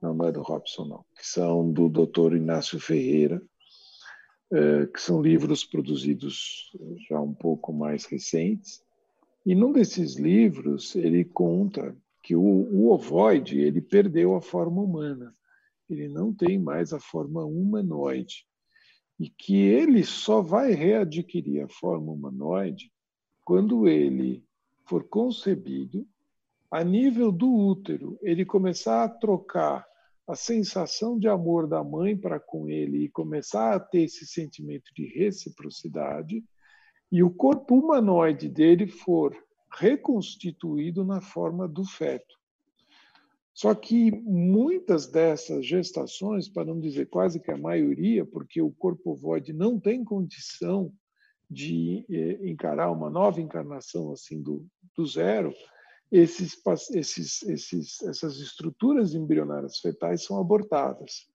[0.00, 2.36] não, não é do Robson, não, que são do Dr.
[2.36, 3.42] Inácio Ferreira,
[4.92, 6.70] que são livros produzidos
[7.08, 8.82] já um pouco mais recentes.
[9.46, 15.34] E num desses livros ele conta que o, o ovoide ele perdeu a forma humana.
[15.88, 18.46] Ele não tem mais a forma humanoide.
[19.18, 22.92] E que ele só vai readquirir a forma humanoide
[23.44, 24.44] quando ele
[24.84, 26.06] for concebido
[26.70, 29.86] a nível do útero, ele começar a trocar
[30.26, 34.92] a sensação de amor da mãe para com ele e começar a ter esse sentimento
[34.94, 36.44] de reciprocidade,
[37.10, 39.36] e o corpo humanoide dele for
[39.74, 42.40] reconstituído na forma do feto.
[43.54, 49.10] Só que muitas dessas gestações, para não dizer quase que a maioria, porque o corpo
[49.10, 50.92] ovoide não tem condição
[51.50, 55.52] de eh, encarar uma nova encarnação assim do, do zero,
[56.12, 56.54] esses,
[56.90, 61.26] esses, esses, essas estruturas embrionárias fetais são abortadas.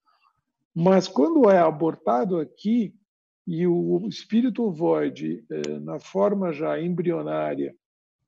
[0.73, 2.93] Mas quando é abortado aqui
[3.47, 7.75] e o espírito ovoide, eh, na forma já embrionária,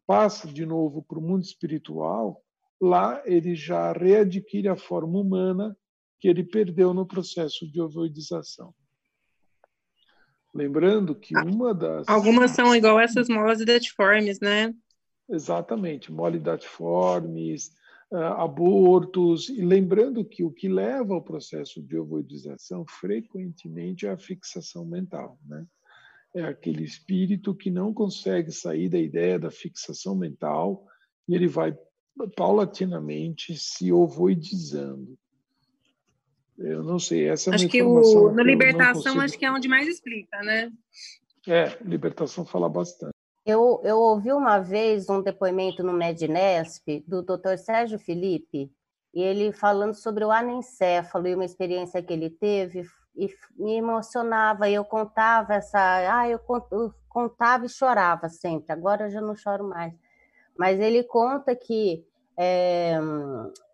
[0.07, 2.41] passa de novo para o mundo espiritual,
[2.81, 5.77] lá ele já readquire a forma humana
[6.19, 8.73] que ele perdeu no processo de ovoidização.
[10.51, 12.09] Lembrando que ah, uma das.
[12.09, 14.73] Algumas são igual essas molas datiformes, né?
[15.29, 17.71] Exatamente, molidatiformes,
[18.11, 19.49] ah, abortos.
[19.49, 25.39] E lembrando que o que leva ao processo de ovoidização frequentemente é a fixação mental,
[25.45, 25.65] né?
[26.33, 30.85] É aquele espírito que não consegue sair da ideia da fixação mental
[31.27, 31.75] e ele vai
[32.35, 35.17] paulatinamente se ovoidizando.
[36.57, 39.21] Eu não sei, essa é uma Acho que o, no Libertação, consigo...
[39.21, 40.71] acho que é onde mais explica, né?
[41.47, 43.13] É, Libertação fala bastante.
[43.49, 47.57] Eu, eu ouvi uma vez um depoimento no Mednesp do Dr.
[47.57, 48.71] Sérgio Felipe,
[49.11, 52.85] e ele falando sobre o anencéfalo e uma experiência que ele teve,
[53.15, 53.27] e
[53.57, 56.39] me emocionava, e eu contava essa, ah, eu
[57.07, 59.95] contava e chorava sempre, agora eu já não choro mais.
[60.55, 62.05] Mas ele conta que
[62.37, 62.99] é,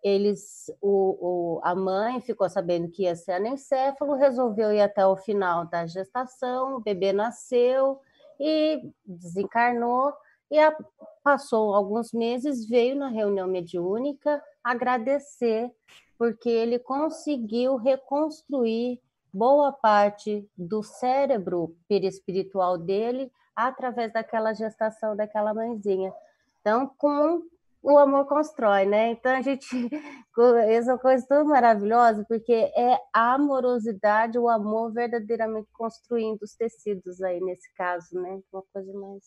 [0.02, 5.18] eles, o, o, a mãe ficou sabendo que ia ser anencéfalo, resolveu ir até o
[5.18, 8.00] final da gestação, o bebê nasceu
[8.38, 10.12] e desencarnou,
[10.50, 10.76] e a,
[11.22, 15.70] passou alguns meses, veio na reunião mediúnica agradecer,
[16.18, 19.00] porque ele conseguiu reconstruir
[19.32, 26.12] boa parte do cérebro perispiritual dele através daquela gestação daquela mãezinha.
[26.60, 27.42] Então, com
[27.86, 29.12] o amor constrói, né?
[29.12, 29.64] Então a gente
[30.68, 36.56] essa é uma coisa tão maravilhosa porque é a amorosidade, o amor verdadeiramente construindo os
[36.56, 38.40] tecidos aí nesse caso, né?
[38.52, 39.24] Uma coisa mais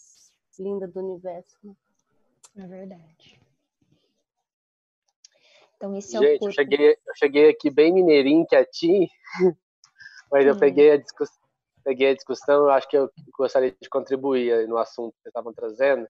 [0.59, 1.55] linda do universo.
[1.63, 1.73] Né?
[2.57, 3.39] É verdade.
[5.77, 6.47] Então esse é gente, o corpo.
[6.47, 9.07] eu cheguei, eu cheguei aqui bem mineirinho, quietinho.
[10.29, 11.31] Mas eu peguei a, discuss...
[11.81, 15.53] peguei a discussão, eu acho que eu gostaria de contribuir no assunto que vocês estavam
[15.53, 16.05] trazendo,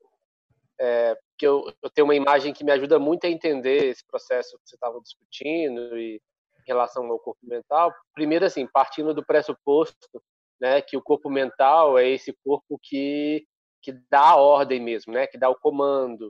[0.79, 4.57] é, porque eu, eu, tenho uma imagem que me ajuda muito a entender esse processo
[4.57, 7.95] que vocês estavam discutindo e em relação ao corpo mental.
[8.13, 10.21] Primeiro, assim, partindo do pressuposto
[10.59, 13.47] né, que o corpo mental é esse corpo que,
[13.81, 16.29] que dá a ordem mesmo, né, que dá o comando.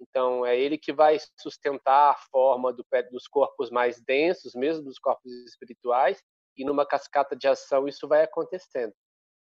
[0.00, 4.98] Então, é ele que vai sustentar a forma do, dos corpos mais densos, mesmo dos
[4.98, 6.22] corpos espirituais,
[6.56, 8.94] e numa cascata de ação isso vai acontecendo.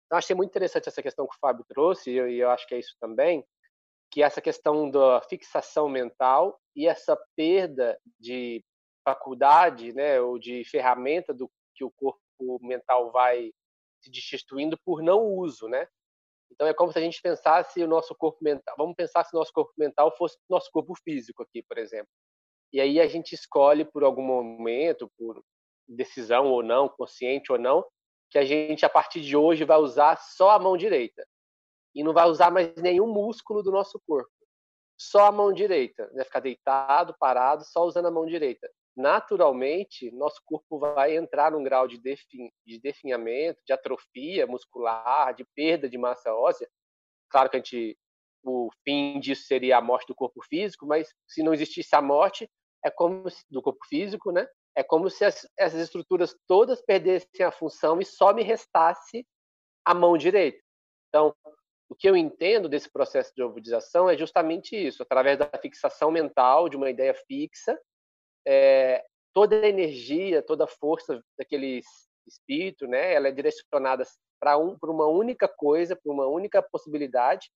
[0.06, 2.76] Então, achei muito interessante essa questão que o Fábio trouxe, e eu, eu acho que
[2.76, 3.43] é isso também,
[4.12, 8.64] que essa questão da fixação mental e essa perda de
[9.03, 12.20] faculdade, né, ou de ferramenta do que o corpo
[12.62, 13.51] mental vai
[14.01, 15.88] se destituindo por não uso, né?
[16.51, 19.39] Então é como se a gente pensasse o nosso corpo mental, vamos pensar se o
[19.39, 22.09] nosso corpo mental fosse o nosso corpo físico aqui, por exemplo.
[22.74, 25.41] E aí a gente escolhe por algum momento, por
[25.88, 27.86] decisão ou não, consciente ou não,
[28.30, 31.26] que a gente, a partir de hoje, vai usar só a mão direita.
[31.93, 34.31] E não vai usar mais nenhum músculo do nosso corpo.
[34.97, 36.09] Só a mão direita.
[36.13, 38.69] Vai ficar deitado, parado, só usando a mão direita.
[38.95, 45.45] Naturalmente, nosso corpo vai entrar num grau de, defin de definhamento, de atrofia muscular, de
[45.55, 46.69] perda de massa óssea.
[47.29, 47.97] Claro que a gente,
[48.43, 52.49] o fim disso seria a morte do corpo físico, mas se não existisse a morte,
[52.83, 54.47] é como se, do corpo físico, né?
[54.75, 59.25] É como se as, essas estruturas todas perdessem a função e só me restasse
[59.85, 60.61] a mão direita.
[61.09, 61.33] Então,
[61.91, 66.69] o que eu entendo desse processo de ovudização é justamente isso, através da fixação mental
[66.69, 67.77] de uma ideia fixa,
[68.47, 71.81] é, toda a energia, toda a força daquele
[72.25, 74.05] espírito, né, ela é direcionada
[74.39, 77.51] para um, uma única coisa, para uma única possibilidade,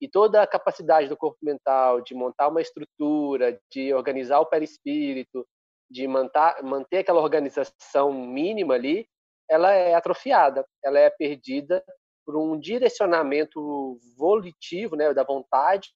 [0.00, 5.46] e toda a capacidade do corpo mental de montar uma estrutura, de organizar o perispírito,
[5.90, 9.06] de manter, manter aquela organização mínima ali,
[9.46, 11.84] ela é atrofiada, ela é perdida
[12.28, 15.88] por um direcionamento volitivo, né, da vontade,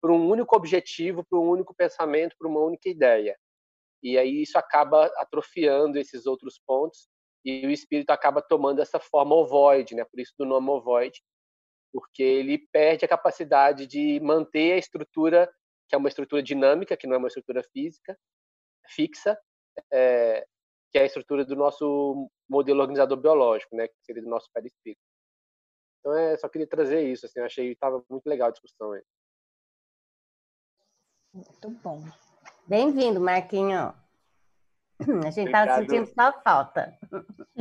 [0.00, 3.36] por um único objetivo, por um único pensamento, por uma única ideia.
[4.00, 7.08] E aí isso acaba atrofiando esses outros pontos
[7.44, 10.04] e o espírito acaba tomando essa forma ovoide, né?
[10.04, 11.20] Por isso do nome ovoide,
[11.92, 15.52] porque ele perde a capacidade de manter a estrutura,
[15.88, 18.16] que é uma estrutura dinâmica, que não é uma estrutura física,
[18.94, 19.36] fixa,
[19.92, 20.46] é,
[20.92, 25.13] que é a estrutura do nosso modelo organizador biológico, né, que seria do nosso perispírito.
[26.04, 29.02] Então, é, só queria trazer isso, assim, achei que estava muito legal a discussão aí.
[31.32, 32.04] Muito bom.
[32.66, 33.94] Bem-vindo, Marquinho.
[35.00, 36.94] A gente estava sentindo sua falta.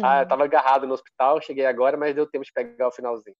[0.03, 3.35] Ah, eu estava agarrado no hospital, cheguei agora, mas deu tempo de pegar o finalzinho.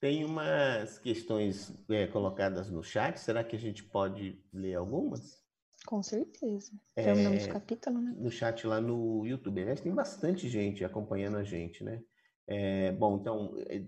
[0.00, 5.40] Tem umas questões é, colocadas no chat, será que a gente pode ler algumas?
[5.86, 6.72] Com certeza.
[6.96, 8.12] Terminamos é, o capítulo, né?
[8.16, 9.60] No chat lá no YouTube.
[9.60, 12.02] Aliás, tem bastante gente acompanhando a gente, né?
[12.50, 13.84] É, bom, então, é,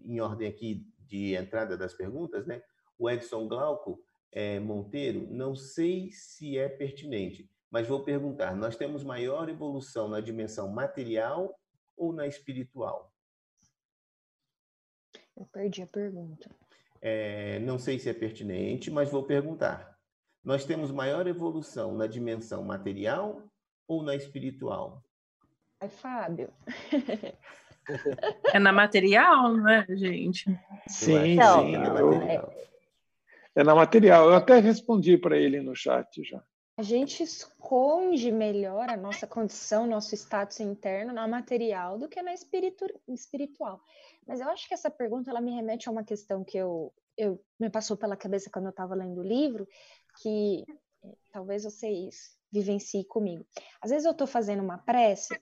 [0.00, 2.60] em ordem aqui de entrada das perguntas, né?
[2.98, 4.02] O Edson Glauco
[4.32, 10.20] é, Monteiro, não sei se é pertinente, mas vou perguntar: nós temos maior evolução na
[10.20, 11.56] dimensão material
[11.96, 13.14] ou na espiritual?
[15.36, 16.50] Eu perdi a pergunta.
[17.00, 19.96] É, não sei se é pertinente, mas vou perguntar.
[20.42, 23.40] Nós temos maior evolução na dimensão material
[23.86, 25.04] ou na espiritual?
[25.80, 26.52] Ai, Fábio.
[28.52, 30.44] É na material, não é, gente?
[30.86, 31.76] Sim, então, sim.
[31.76, 32.52] É eu...
[33.56, 34.28] é na material.
[34.30, 36.42] Eu até respondi para ele no chat já.
[36.76, 42.32] a gente esconde melhor a nossa condição, nosso status interno na material do que na
[42.32, 43.80] espiritu espiritual.
[44.26, 47.38] Mas eu acho que essa pergunta ela me remete a uma questão que eu, eu
[47.58, 49.68] me passou pela cabeça quando eu estava lendo o livro,
[50.22, 50.64] que
[51.04, 53.44] eh, talvez vocês vivenciem comigo.
[53.80, 55.38] Às vezes eu estou fazendo uma prece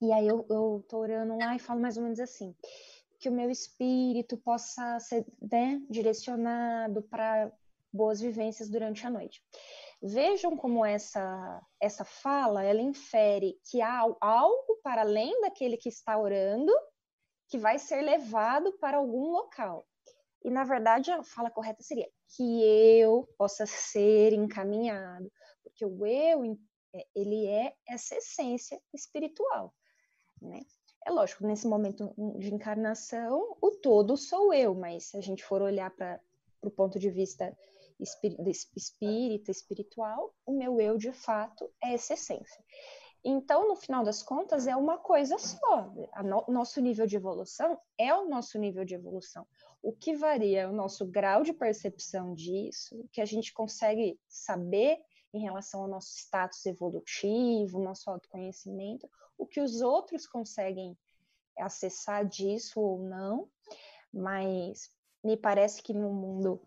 [0.00, 2.54] e aí eu, eu tô orando lá e falo mais ou menos assim,
[3.18, 7.52] que o meu espírito possa ser né, direcionado para
[7.92, 9.42] boas vivências durante a noite.
[10.00, 16.16] Vejam como essa essa fala, ela infere que há algo para além daquele que está
[16.16, 16.72] orando
[17.48, 19.86] que vai ser levado para algum local.
[20.44, 25.32] E na verdade a fala correta seria que eu possa ser encaminhado,
[25.64, 26.44] porque o eu
[26.94, 29.74] é, ele é essa essência espiritual,
[30.40, 30.60] né?
[31.06, 35.62] É lógico, nesse momento de encarnação, o todo sou eu, mas se a gente for
[35.62, 36.20] olhar para
[36.62, 37.56] o ponto de vista
[38.76, 42.62] espírita, espiritual, o meu eu de fato é essa essência.
[43.24, 45.92] Então, no final das contas, é uma coisa só.
[46.46, 49.46] O nosso nível de evolução é o nosso nível de evolução.
[49.82, 54.18] O que varia é o nosso grau de percepção disso, o que a gente consegue
[54.28, 54.98] saber
[55.32, 60.96] em relação ao nosso status evolutivo, nosso autoconhecimento, o que os outros conseguem
[61.58, 63.48] acessar disso ou não,
[64.12, 64.90] mas
[65.22, 66.60] me parece que no mundo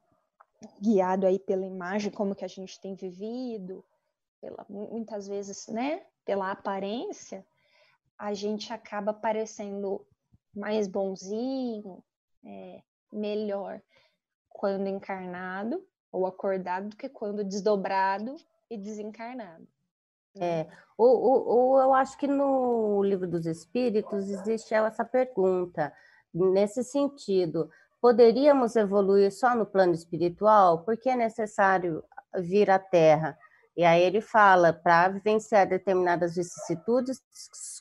[0.80, 3.84] guiado aí pela imagem, como que a gente tem vivido,
[4.39, 7.45] pela, muitas vezes, né, pela aparência,
[8.18, 10.05] a gente acaba parecendo
[10.53, 12.03] mais bonzinho,
[12.45, 13.82] é, melhor
[14.49, 18.36] quando encarnado ou acordado do que quando desdobrado
[18.70, 19.68] e desencarnado.
[20.36, 20.62] Né?
[20.62, 25.93] É, ou, ou, eu acho que no livro dos Espíritos existe essa pergunta
[26.34, 27.70] nesse sentido.
[27.99, 30.84] Poderíamos evoluir só no plano espiritual?
[30.84, 32.03] Por que é necessário
[32.36, 33.38] vir à Terra?
[33.76, 37.22] E aí ele fala para vivenciar determinadas vicissitudes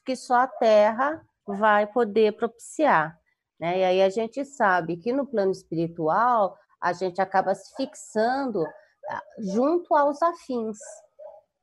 [0.05, 3.19] que só a Terra vai poder propiciar.
[3.59, 3.81] Né?
[3.81, 8.65] E aí a gente sabe que no plano espiritual a gente acaba se fixando
[9.09, 10.79] ah, junto aos afins.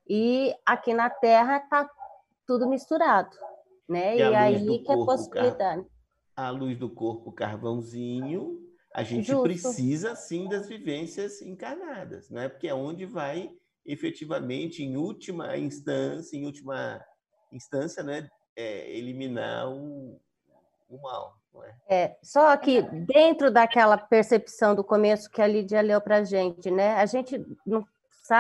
[0.08, 1.90] E aqui na Terra está
[2.46, 3.36] tudo misturado.
[3.88, 4.18] Né?
[4.18, 5.86] E, e aí que é a possibilidade.
[6.36, 8.60] A luz do corpo carvãozinho,
[8.94, 9.44] a gente Justo.
[9.44, 12.48] precisa sim das vivências encarnadas, né?
[12.48, 13.50] Porque é onde vai
[13.88, 17.02] efetivamente, em última instância, em última
[17.54, 20.20] instância, né, é, eliminar o,
[20.90, 21.37] o mal.
[21.90, 22.16] É?
[22.22, 26.94] só que dentro daquela percepção do começo que a Lídia leu para a gente, né,
[26.96, 27.84] a gente não,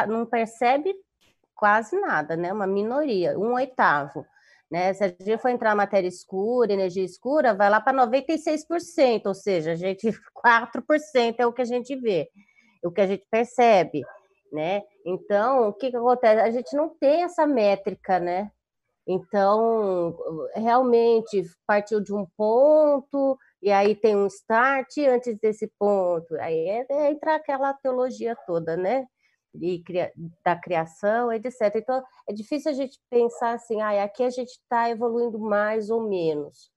[0.08, 0.94] não percebe
[1.56, 4.26] quase nada, né, uma minoria, um oitavo.
[4.70, 4.94] Né?
[4.94, 9.72] Se a gente for entrar matéria escura, energia escura, vai lá para 96%, ou seja,
[9.72, 12.30] a gente 4% é o que a gente vê,
[12.84, 14.04] o que a gente percebe
[14.52, 14.84] né?
[15.06, 16.42] Então, o que, que acontece?
[16.42, 18.52] A gente não tem essa métrica, né?
[19.08, 20.18] Então,
[20.54, 26.36] realmente partiu de um ponto, e aí tem um start antes desse ponto.
[26.36, 29.08] Aí é, é entra aquela teologia toda, né?
[29.56, 29.82] E,
[30.44, 31.76] da criação, etc.
[31.76, 36.02] Então, é difícil a gente pensar assim, ah, aqui a gente está evoluindo mais ou
[36.02, 36.70] menos.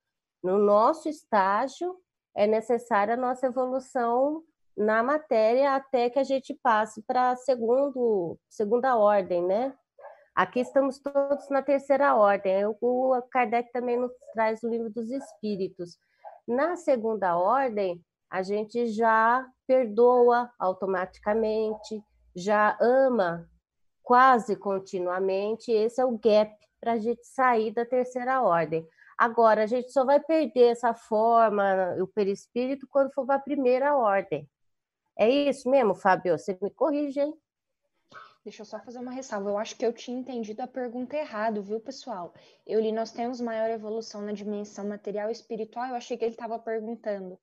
[0.43, 1.97] No nosso estágio,
[2.35, 4.43] é necessária a nossa evolução
[4.77, 9.75] na matéria até que a gente passe para segundo segunda ordem, né?
[10.41, 12.65] Aqui estamos todos na terceira ordem.
[12.81, 15.99] O Kardec também nos traz o livro dos Espíritos.
[16.49, 22.03] Na segunda ordem, a gente já perdoa automaticamente,
[22.35, 23.51] já ama
[24.03, 25.71] quase continuamente.
[25.71, 28.89] Esse é o gap para a gente sair da terceira ordem.
[29.19, 33.95] Agora, a gente só vai perder essa forma, o perispírito, quando for para a primeira
[33.95, 34.49] ordem.
[35.19, 36.39] É isso mesmo, Fábio?
[36.39, 37.39] Você me corrige, hein?
[38.43, 39.51] Deixa eu só fazer uma ressalva.
[39.51, 42.33] Eu acho que eu tinha entendido a pergunta errado, viu, pessoal?
[42.67, 45.89] Eu li, nós temos maior evolução na dimensão material e espiritual.
[45.89, 47.39] Eu achei que ele estava perguntando: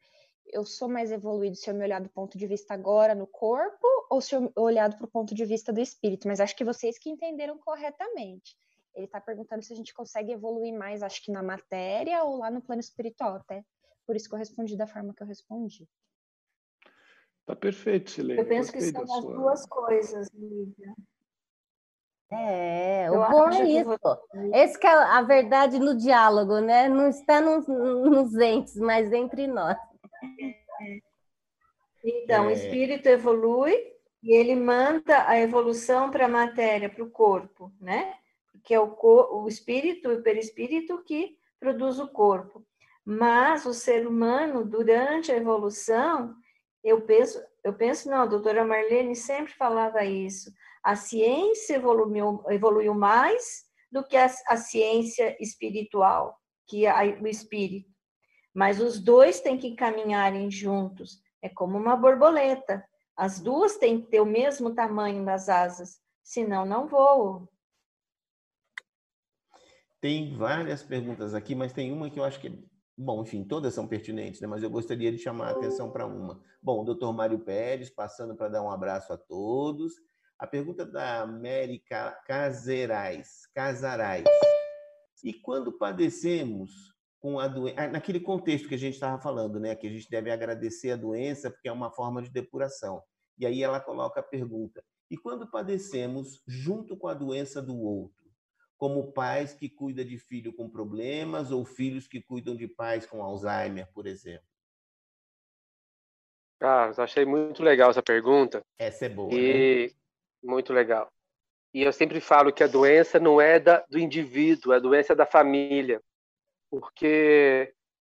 [0.47, 3.87] eu sou mais evoluído se eu me olhar do ponto de vista agora no corpo
[4.09, 6.27] ou se eu olhar do ponto de vista do espírito?
[6.27, 8.57] Mas acho que vocês que entenderam corretamente.
[8.95, 12.49] Ele está perguntando se a gente consegue evoluir mais, acho que na matéria ou lá
[12.49, 13.63] no plano espiritual, até.
[14.05, 15.87] Por isso que eu respondi da forma que eu respondi.
[17.47, 18.41] Está perfeito, Silene.
[18.41, 20.93] Eu penso que são as duas coisas, Lívia.
[22.29, 23.97] É, o bom é isso.
[24.53, 26.89] Esse que é a verdade no diálogo, né?
[26.89, 29.77] Não está nos, nos entes, mas entre nós.
[32.03, 32.47] Então, é.
[32.47, 33.73] o espírito evolui
[34.21, 38.13] e ele manda a evolução para a matéria, para o corpo, né?
[38.51, 42.61] Porque é o, o espírito e o perispírito que produz o corpo.
[43.05, 46.35] Mas o ser humano, durante a evolução,
[46.88, 50.51] eu penso, eu penso não, a doutora Marlene sempre falava isso.
[50.83, 57.89] A ciência evoluiu, evoluiu mais do que a, a ciência espiritual, que é o espírito.
[58.53, 61.21] Mas os dois têm que caminharem juntos.
[61.41, 62.83] É como uma borboleta.
[63.15, 67.47] As duas têm que ter o mesmo tamanho das asas, senão não voam.
[69.99, 72.66] Tem várias perguntas aqui, mas tem uma que eu acho que
[72.99, 74.47] Bom, enfim, todas são pertinentes, né?
[74.47, 76.41] mas eu gostaria de chamar a atenção para uma.
[76.59, 79.93] Bom, o doutor Mário Pérez, passando para dar um abraço a todos.
[80.39, 83.47] A pergunta da América Caserais.
[83.53, 84.25] Casarais.
[85.23, 86.71] E quando padecemos
[87.19, 90.09] com a doença, ah, naquele contexto que a gente estava falando, né, que a gente
[90.09, 93.03] deve agradecer a doença porque é uma forma de depuração.
[93.37, 98.26] E aí ela coloca a pergunta: e quando padecemos junto com a doença do outro?
[98.78, 103.23] Como pais que cuidam de filho com problemas ou filhos que cuidam de pais com
[103.23, 104.47] Alzheimer, por exemplo?
[106.61, 108.63] Ah, achei muito legal essa pergunta.
[108.80, 109.34] Essa é boa.
[109.34, 109.93] E né?
[110.43, 111.11] muito legal.
[111.73, 115.15] E eu sempre falo que a doença não é da, do indivíduo, a doença é
[115.15, 116.01] da família,
[116.71, 117.73] porque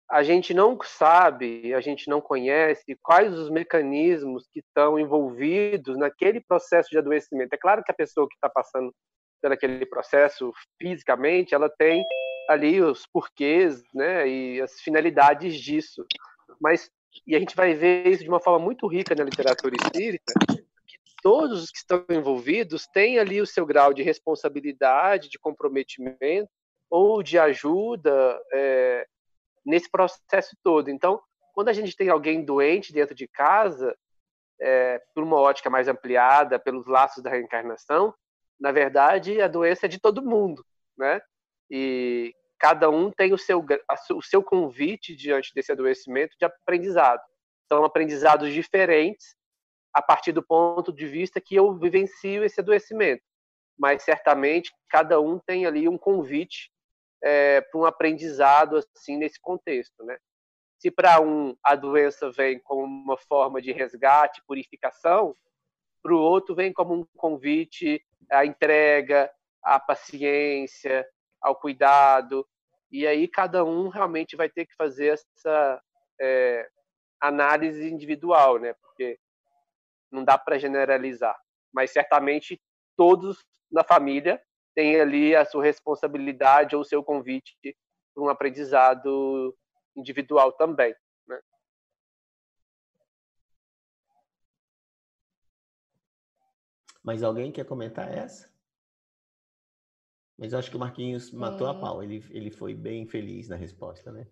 [0.08, 6.40] a gente não sabe, a gente não conhece quais os mecanismos que estão envolvidos naquele
[6.40, 7.52] processo de adoecimento.
[7.52, 8.94] É claro que a pessoa que está passando
[9.40, 12.04] pelo aquele processo fisicamente, ela tem
[12.48, 16.04] ali os porquês, né, e as finalidades disso.
[16.60, 16.90] Mas
[17.26, 20.98] e a gente vai ver isso de uma forma muito rica na literatura espírita, que
[21.22, 26.50] todos os que estão envolvidos têm ali o seu grau de responsabilidade, de comprometimento
[26.88, 29.06] ou de ajuda é,
[29.64, 30.88] nesse processo todo.
[30.90, 31.20] Então,
[31.52, 33.96] quando a gente tem alguém doente dentro de casa,
[34.60, 38.14] é, por uma ótica mais ampliada, pelos laços da reencarnação,
[38.60, 40.64] na verdade, a doença é de todo mundo,
[40.96, 41.20] né?
[41.70, 43.64] E cada um tem o seu,
[44.14, 47.22] o seu convite diante desse adoecimento de aprendizado.
[47.66, 49.34] São aprendizados diferentes
[49.94, 53.22] a partir do ponto de vista que eu vivencio esse adoecimento.
[53.78, 56.70] Mas certamente cada um tem ali um convite
[57.22, 60.18] é, para um aprendizado assim nesse contexto, né?
[60.78, 65.34] Se para um a doença vem como uma forma de resgate, purificação,
[66.02, 69.30] para o outro vem como um convite à entrega,
[69.62, 71.06] à paciência,
[71.40, 72.46] ao cuidado.
[72.90, 75.82] E aí cada um realmente vai ter que fazer essa
[76.20, 76.68] é,
[77.20, 78.74] análise individual, né?
[78.82, 79.18] Porque
[80.10, 81.38] não dá para generalizar.
[81.72, 82.60] Mas certamente
[82.96, 84.42] todos na família
[84.74, 87.56] têm ali a sua responsabilidade ou o seu convite
[88.14, 89.56] para um aprendizado
[89.96, 90.94] individual também.
[97.02, 98.50] Mas alguém quer comentar essa?
[100.38, 101.70] Mas eu acho que o Marquinhos matou é...
[101.70, 102.02] a pau.
[102.02, 104.26] Ele, ele foi bem feliz na resposta, né?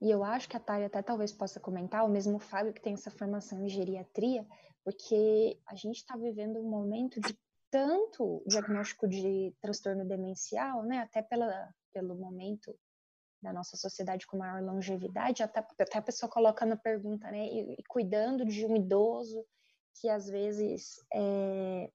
[0.00, 2.94] E eu acho que a Thalia até talvez possa comentar, o mesmo Fábio que tem
[2.94, 4.46] essa formação em geriatria,
[4.84, 7.36] porque a gente está vivendo um momento de
[7.70, 10.98] tanto diagnóstico de transtorno demencial, né?
[10.98, 12.78] Até pela, pelo momento
[13.42, 17.46] da nossa sociedade com maior longevidade, até, até a pessoa coloca na pergunta, né?
[17.46, 19.44] E, e cuidando de um idoso
[20.00, 21.90] que às vezes é,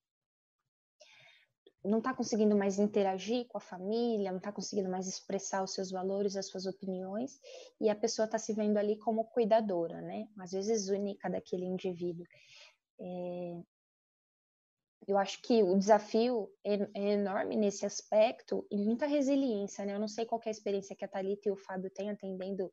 [1.84, 5.92] não está conseguindo mais interagir com a família, não está conseguindo mais expressar os seus
[5.92, 7.40] valores, as suas opiniões,
[7.80, 10.28] e a pessoa está se vendo ali como cuidadora, né?
[10.38, 12.26] Às vezes única daquele indivíduo.
[13.00, 13.62] É,
[15.08, 19.96] eu acho que o desafio é, é, enorme nesse aspecto e muita resiliência, né?
[19.96, 22.72] Eu não sei qual é a experiência que a Thalita e o Fábio têm atendendo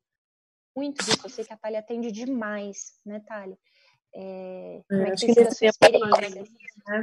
[0.76, 1.20] muito disso.
[1.24, 3.56] Eu sei que a Thalia atende demais, né, Thalia?
[4.14, 6.44] É, como é que acho que nesse tempo pandemia,
[6.86, 7.02] né?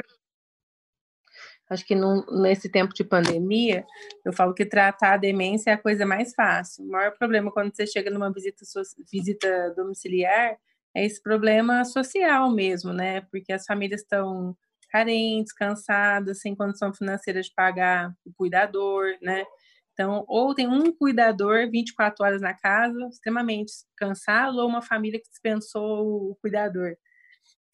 [1.70, 3.86] Acho que num, nesse tempo de pandemia,
[4.26, 6.84] eu falo que tratar a demência é a coisa mais fácil.
[6.84, 8.66] O maior problema quando você chega numa visita,
[9.10, 10.58] visita domiciliar
[10.94, 13.22] é esse problema social mesmo, né?
[13.32, 14.56] Porque as famílias estão
[14.90, 19.46] carentes, cansadas, sem condição financeira de pagar o cuidador, né?
[20.02, 25.30] Então, ou tem um cuidador 24 horas na casa, extremamente cansado, ou uma família que
[25.30, 26.96] dispensou o cuidador.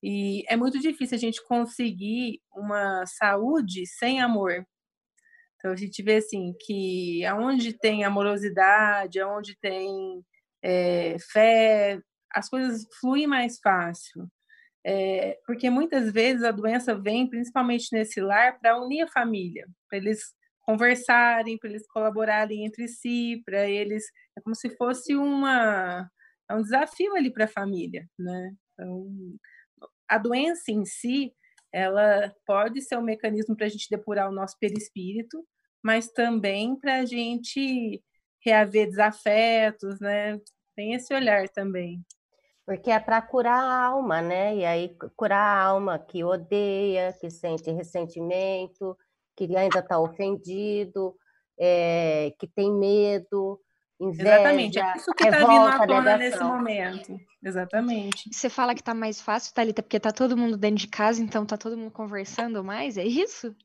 [0.03, 4.67] E é muito difícil a gente conseguir uma saúde sem amor.
[5.55, 10.21] Então, a gente vê assim que aonde tem amorosidade, aonde tem
[10.61, 12.01] é, fé,
[12.33, 14.27] as coisas fluem mais fácil.
[14.85, 19.97] É, porque muitas vezes a doença vem, principalmente nesse lar, para unir a família, para
[19.97, 20.35] eles
[20.67, 24.05] conversarem, para eles colaborarem entre si, para eles
[24.37, 26.09] é como se fosse uma
[26.49, 28.53] é um desafio ali para a família, né?
[28.73, 29.07] Então,
[30.09, 31.33] a doença em si,
[31.71, 35.45] ela pode ser um mecanismo para a gente depurar o nosso perispírito,
[35.83, 38.01] mas também para a gente
[38.43, 40.39] reaver desafetos, né?
[40.75, 42.01] Tem esse olhar também.
[42.65, 44.55] Porque é para curar a alma, né?
[44.57, 48.97] E aí curar a alma que odeia, que sente ressentimento,
[49.37, 51.15] que ainda está ofendido,
[51.59, 53.61] é, que tem medo,
[53.99, 57.19] inveja, Exatamente, é isso que está vindo à tona nesse momento.
[57.43, 58.33] Exatamente.
[58.33, 61.43] Você fala que está mais fácil, Thalita, porque está todo mundo dentro de casa, então
[61.43, 63.55] está todo mundo conversando mais, é isso?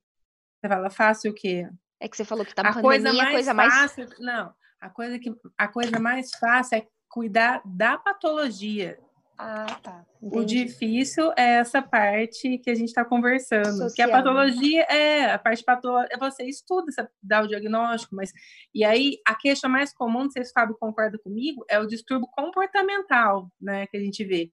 [0.60, 1.66] Você fala fácil o quê?
[1.98, 4.20] É que você falou que tá a coisa mais coisa fácil, mais...
[4.20, 8.98] Não, a coisa, que, a coisa mais fácil é cuidar da patologia.
[9.45, 10.07] Ah, tá.
[10.22, 10.38] Entendi.
[10.38, 13.76] O difícil é essa parte que a gente está conversando.
[13.76, 13.90] Social.
[13.93, 18.32] Que a patologia é a parte patológica, é você estuda, você dá o diagnóstico, mas.
[18.72, 21.88] E aí, a queixa mais comum, não sei se o Fábio concorda comigo, é o
[21.88, 24.53] distúrbio comportamental, né, que a gente vê.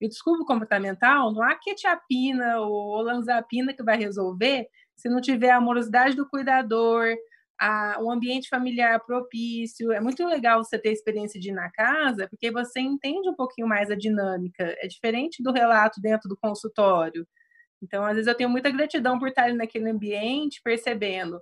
[0.00, 4.66] E o distúrbio comportamental, não há quetiapina ou olanzapina que vai resolver
[4.96, 7.14] se não tiver a amorosidade do cuidador,
[7.60, 9.92] a, um ambiente familiar propício.
[9.92, 13.68] É muito legal você ter experiência de ir na casa, porque você entende um pouquinho
[13.68, 14.74] mais a dinâmica.
[14.78, 17.26] É diferente do relato dentro do consultório.
[17.82, 21.40] Então, às vezes, eu tenho muita gratidão por estar naquele ambiente, percebendo.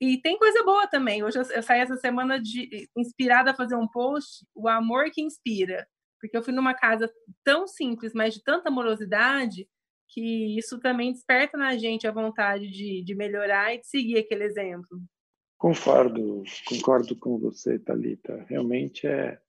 [0.00, 1.22] E tem coisa boa também.
[1.22, 5.22] Hoje eu, eu saí essa semana de, inspirada a fazer um post, o amor que
[5.22, 5.86] inspira.
[6.20, 7.10] Porque eu fui numa casa
[7.44, 9.66] tão simples, mas de tanta amorosidade,
[10.08, 14.44] que isso também desperta na gente a vontade de, de melhorar e de seguir aquele
[14.44, 15.00] exemplo.
[15.62, 18.44] Concordo, concordo com você, Talita.
[18.48, 19.40] Realmente é,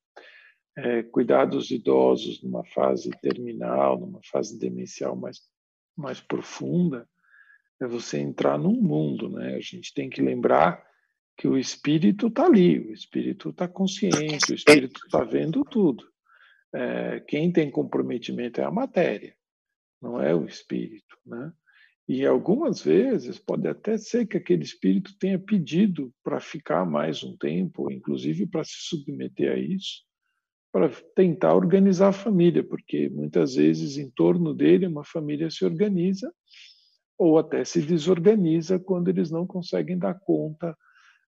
[0.77, 5.41] é cuidar dos idosos numa fase terminal, numa fase demencial mais
[5.97, 7.09] mais profunda,
[7.81, 9.55] é você entrar num mundo, né?
[9.55, 10.85] A gente tem que lembrar
[11.35, 16.07] que o espírito está ali, o espírito está consciente, o espírito está vendo tudo.
[16.71, 19.35] É, quem tem comprometimento é a matéria
[19.99, 21.51] não é o espírito, né?
[22.07, 27.37] E algumas vezes pode até ser que aquele espírito tenha pedido para ficar mais um
[27.37, 30.03] tempo, inclusive para se submeter a isso,
[30.71, 36.33] para tentar organizar a família, porque muitas vezes em torno dele uma família se organiza
[37.17, 40.75] ou até se desorganiza quando eles não conseguem dar conta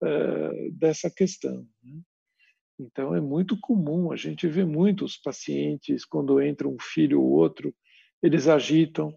[0.02, 1.66] uh, dessa questão.
[1.84, 2.00] Né?
[2.78, 7.74] Então é muito comum, a gente vê muitos pacientes quando entra um filho ou outro
[8.22, 9.14] eles agitam.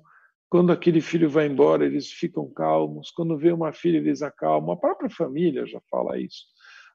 [0.50, 3.12] Quando aquele filho vai embora, eles ficam calmos.
[3.12, 4.72] Quando vê uma filha, eles acalmam.
[4.72, 6.46] A própria família já fala isso.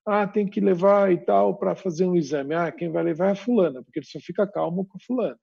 [0.06, 2.54] Ah, tem que levar e tal para fazer um exame.
[2.54, 5.38] Ah, quem vai levar é a fulana, porque ele só fica calmo com a fulana.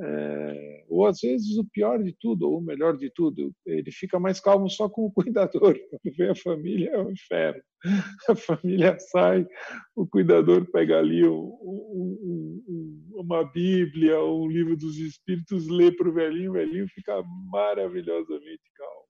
[0.00, 4.18] É, ou às vezes o pior de tudo, ou o melhor de tudo, ele fica
[4.18, 5.78] mais calmo só com o cuidador.
[5.90, 7.62] Quando vê a família, é um inferno.
[8.28, 9.46] A família sai,
[9.94, 16.08] o cuidador pega ali um, um, um, uma Bíblia, um livro dos Espíritos, lê para
[16.08, 17.22] o velhinho, o velhinho fica
[17.52, 19.04] maravilhosamente calmo.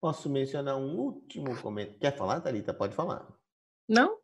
[0.00, 1.98] Posso mencionar um último comentário?
[1.98, 2.74] Quer falar, Thalita?
[2.74, 3.26] Pode falar.
[3.88, 4.18] Não?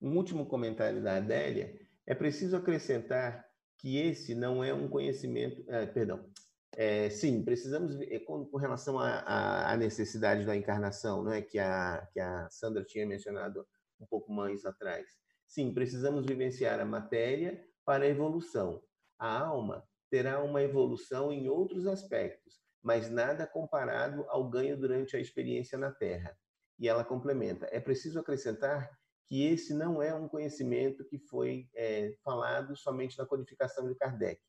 [0.00, 1.74] Um último comentário da Adélia.
[2.06, 3.47] É preciso acrescentar
[3.78, 6.28] que esse não é um conhecimento, é, perdão,
[6.76, 12.20] é, sim, precisamos, é, com, com, relação à necessidade da encarnação, né, que, a, que
[12.20, 13.66] a Sandra tinha mencionado
[14.00, 15.06] um pouco mais atrás.
[15.46, 18.82] Sim, precisamos vivenciar a matéria para a evolução.
[19.18, 25.20] A alma terá uma evolução em outros aspectos, mas nada comparado ao ganho durante a
[25.20, 26.36] experiência na Terra.
[26.78, 28.97] E ela complementa: é preciso acrescentar
[29.28, 34.40] que esse não é um conhecimento que foi é, falado somente na codificação de Kardec.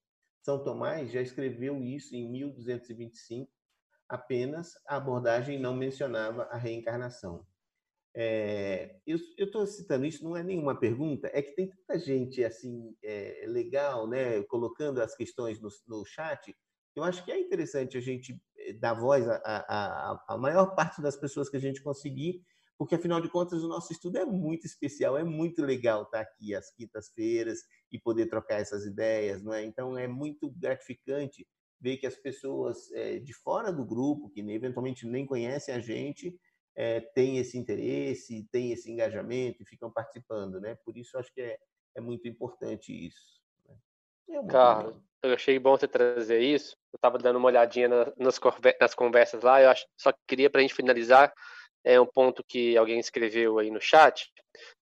[0.42, 3.52] São Tomás já escreveu isso em 1225,
[4.08, 7.46] apenas a abordagem não mencionava a reencarnação.
[8.16, 12.96] É, eu estou citando isso, não é nenhuma pergunta, é que tem tanta gente assim
[13.04, 16.56] é, legal, né, colocando as questões no, no chat.
[16.96, 21.50] Eu acho que é interessante a gente é, dar voz à maior parte das pessoas
[21.50, 22.42] que a gente conseguir
[22.80, 26.56] porque afinal de contas o nosso estudo é muito especial, é muito legal estar aqui
[26.56, 29.66] às quintas-feiras e poder trocar essas ideias, não é?
[29.66, 31.46] Então é muito gratificante
[31.78, 36.34] ver que as pessoas é, de fora do grupo, que eventualmente nem conhecem a gente,
[36.74, 40.78] é, têm esse interesse, têm esse engajamento e ficam participando, né?
[40.86, 41.58] Por isso acho que é,
[41.96, 43.42] é muito importante isso.
[43.68, 43.76] Né?
[44.38, 46.78] É Carlos, eu achei bom você trazer isso.
[46.94, 48.40] Eu estava dando uma olhadinha nas,
[48.80, 49.62] nas conversas lá.
[49.62, 51.34] Eu acho, só queria para a gente finalizar
[51.84, 54.32] é um ponto que alguém escreveu aí no chat,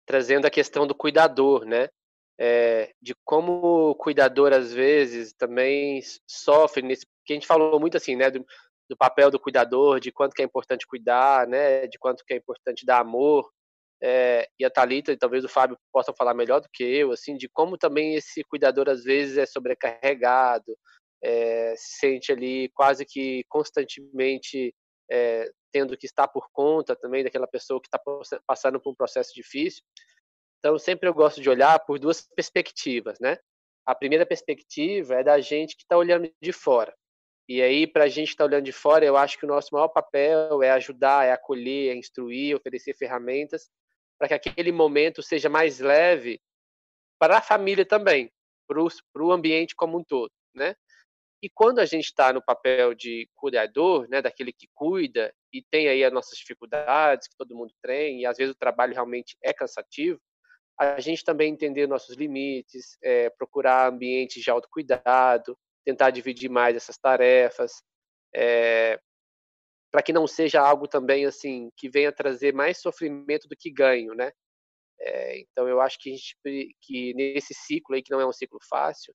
[0.06, 1.90] trazendo a questão do cuidador, né?
[2.40, 7.98] É, de como o cuidador às vezes também sofre nesse, que a gente falou muito
[7.98, 8.46] assim, né, do,
[8.88, 12.38] do, papel do cuidador, de quanto que é importante cuidar, né, de quanto que é
[12.38, 13.50] importante dar amor,
[14.02, 17.36] é, e a Talita e talvez o Fábio possam falar melhor do que eu, assim,
[17.36, 20.78] de como também esse cuidador às vezes é sobrecarregado,
[21.24, 24.74] é, se sente ali quase que constantemente
[25.10, 28.02] é, tendo que estar por conta também daquela pessoa que está
[28.46, 29.84] passando por um processo difícil.
[30.60, 33.38] Então, sempre eu gosto de olhar por duas perspectivas, né?
[33.88, 36.94] a primeira perspectiva é da gente que está olhando de fora.
[37.48, 39.70] E aí, para a gente que está olhando de fora, eu acho que o nosso
[39.72, 43.70] maior papel é ajudar, é acolher, é instruir, oferecer ferramentas
[44.20, 46.42] para que aquele momento seja mais leve
[47.18, 48.30] para a família também,
[48.68, 50.76] para o ambiente como um todo, né?
[51.42, 55.88] E quando a gente está no papel de cuidador, né, daquele que cuida e tem
[55.88, 59.54] aí as nossas dificuldades que todo mundo tem e às vezes o trabalho realmente é
[59.54, 60.20] cansativo,
[60.80, 66.98] a gente também entender nossos limites, é, procurar ambientes de autocuidado, tentar dividir mais essas
[66.98, 67.82] tarefas,
[68.36, 69.00] é,
[69.92, 74.14] para que não seja algo também assim que venha trazer mais sofrimento do que ganho,
[74.14, 74.32] né?
[75.00, 76.36] É, então eu acho que, gente,
[76.82, 79.14] que nesse ciclo aí que não é um ciclo fácil,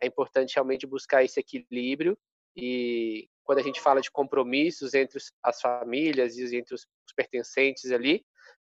[0.00, 2.16] é importante realmente buscar esse equilíbrio
[2.56, 8.24] e quando a gente fala de compromissos entre as famílias e entre os pertencentes ali,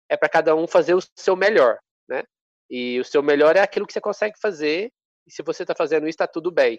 [0.09, 2.25] é para cada um fazer o seu melhor, né?
[2.71, 4.93] E o seu melhor é aquilo que você consegue fazer,
[5.27, 6.79] e se você está fazendo isso, está tudo bem.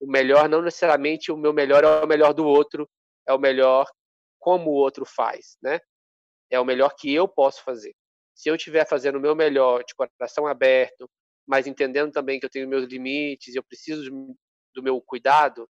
[0.00, 2.88] O melhor não necessariamente o meu melhor é o melhor do outro,
[3.26, 3.86] é o melhor
[4.38, 5.80] como o outro faz, né?
[6.50, 7.94] É o melhor que eu posso fazer.
[8.34, 11.08] Se eu estiver fazendo o meu melhor, de coração aberto,
[11.46, 14.10] mas entendendo também que eu tenho meus limites, eu preciso
[14.74, 15.68] do meu cuidado,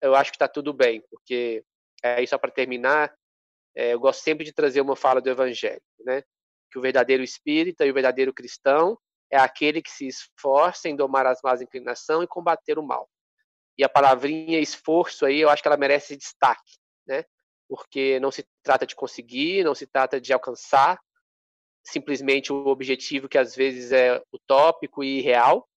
[0.00, 1.64] eu acho que está tudo bem, porque
[2.02, 3.14] é só para terminar,
[3.74, 6.22] é, eu gosto sempre de trazer uma fala do Evangelho, né?
[6.70, 8.98] Que o verdadeiro espírita e o verdadeiro cristão
[9.30, 13.08] é aquele que se esforça em domar as más inclinações e combater o mal.
[13.76, 17.24] E a palavrinha esforço aí, eu acho que ela merece destaque, né?
[17.68, 21.00] Porque não se trata de conseguir, não se trata de alcançar,
[21.84, 25.68] simplesmente o objetivo que às vezes é utópico e irreal,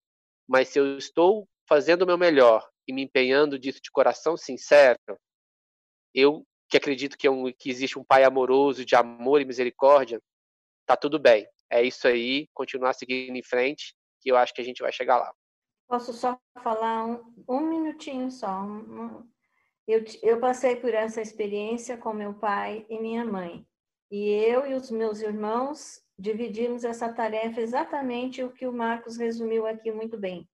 [0.47, 4.97] mas se eu estou fazendo o meu melhor e me empenhando disso de coração sincero,
[6.13, 10.21] eu que acredito que, é um, que existe um pai amoroso, de amor e misericórdia,
[10.85, 11.47] tá tudo bem.
[11.69, 15.17] É isso aí, continuar seguindo em frente, que eu acho que a gente vai chegar
[15.17, 15.33] lá.
[15.87, 18.65] Posso só falar um, um minutinho só?
[19.87, 23.65] Eu, eu passei por essa experiência com meu pai e minha mãe.
[24.09, 29.67] E eu e os meus irmãos dividimos essa tarefa exatamente o que o Marcos resumiu
[29.67, 30.49] aqui muito bem.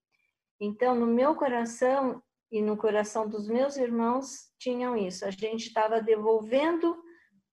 [0.60, 5.24] Então, no meu coração e no coração dos meus irmãos tinham isso.
[5.24, 6.96] A gente estava devolvendo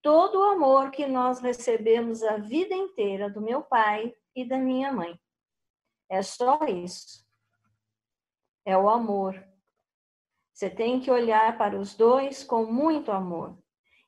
[0.02, 4.92] todo o amor que nós recebemos a vida inteira do meu pai e da minha
[4.92, 5.20] mãe.
[6.10, 7.26] É só isso.
[8.66, 9.44] É o amor.
[10.54, 13.58] Você tem que olhar para os dois com muito amor.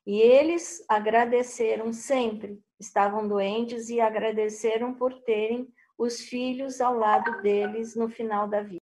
[0.06, 7.96] E eles agradeceram sempre, estavam doentes e agradeceram por terem os filhos ao lado deles
[7.96, 8.82] no final da vida.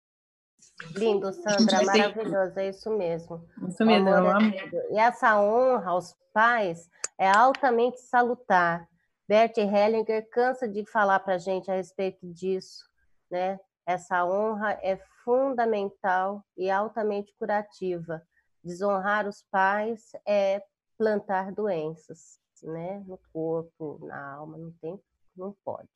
[0.96, 3.44] Lindo, Sandra, maravilhoso, é isso mesmo.
[3.68, 6.88] Isso mesmo, é E essa honra aos pais
[7.18, 8.88] é altamente salutar.
[9.28, 12.86] Bert Hellinger cansa de falar para a gente a respeito disso,
[13.30, 13.60] né?
[13.86, 18.22] Essa honra é fundamental e altamente curativa.
[18.64, 20.62] Desonrar os pais é
[20.98, 23.04] plantar doenças, né?
[23.08, 25.00] No corpo, na alma, não tem,
[25.36, 25.90] não pode.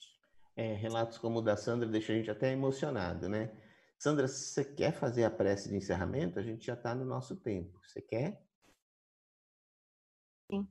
[0.55, 3.51] É, relatos como o da Sandra deixam a gente até emocionado, né?
[3.97, 7.35] Sandra, se você quer fazer a prece de encerramento, a gente já está no nosso
[7.35, 7.79] tempo.
[7.85, 8.43] Você quer?
[10.49, 10.67] Sim,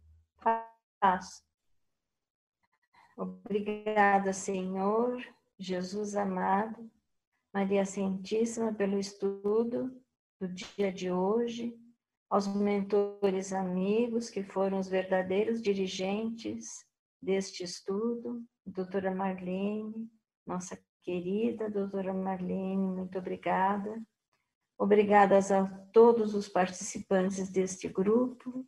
[1.01, 1.43] faço.
[3.17, 5.23] Obrigada, Senhor,
[5.59, 6.91] Jesus amado,
[7.53, 10.03] Maria Santíssima, pelo estudo
[10.41, 11.79] do dia de hoje,
[12.31, 16.87] aos mentores amigos que foram os verdadeiros dirigentes
[17.21, 20.09] deste estudo, doutora Marlene,
[20.47, 24.01] nossa querida doutora Marlene, muito obrigada.
[24.79, 28.65] Obrigadas a todos os participantes deste grupo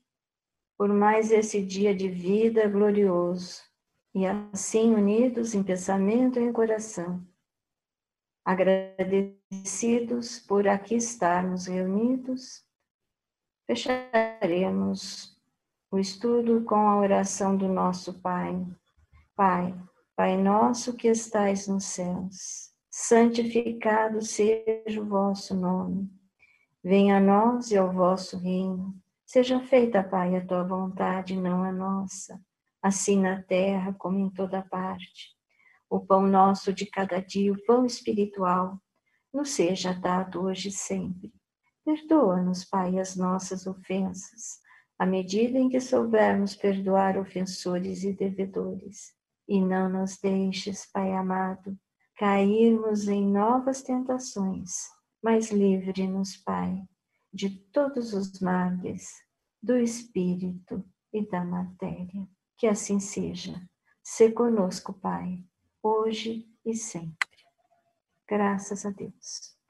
[0.77, 3.63] por mais esse dia de vida glorioso
[4.13, 7.25] e assim unidos em pensamento e em coração.
[8.45, 12.67] Agradecidos por aqui estarmos reunidos
[13.73, 15.35] Fecharemos
[15.91, 18.55] o estudo com a oração do nosso Pai.
[19.35, 19.75] Pai,
[20.15, 26.07] Pai nosso que estais nos céus, santificado seja o vosso nome.
[26.85, 28.95] Venha a nós e ao vosso reino.
[29.25, 32.39] Seja feita, Pai, a tua vontade, não a nossa,
[32.83, 35.31] assim na terra como em toda parte.
[35.89, 38.79] O pão nosso de cada dia, o pão espiritual,
[39.33, 41.33] nos seja dado hoje e sempre
[41.85, 44.61] Perdoa-nos, Pai, as nossas ofensas,
[44.99, 49.13] à medida em que soubermos perdoar ofensores e devedores.
[49.49, 51.77] E não nos deixes, Pai amado,
[52.17, 54.89] cairmos em novas tentações,
[55.21, 56.83] mas livre-nos, Pai,
[57.33, 59.11] de todos os males
[59.61, 62.29] do espírito e da matéria.
[62.57, 63.61] Que assim seja.
[64.05, 65.45] Se conosco, Pai,
[65.83, 67.29] hoje e sempre.
[68.29, 69.62] Graças a Deus.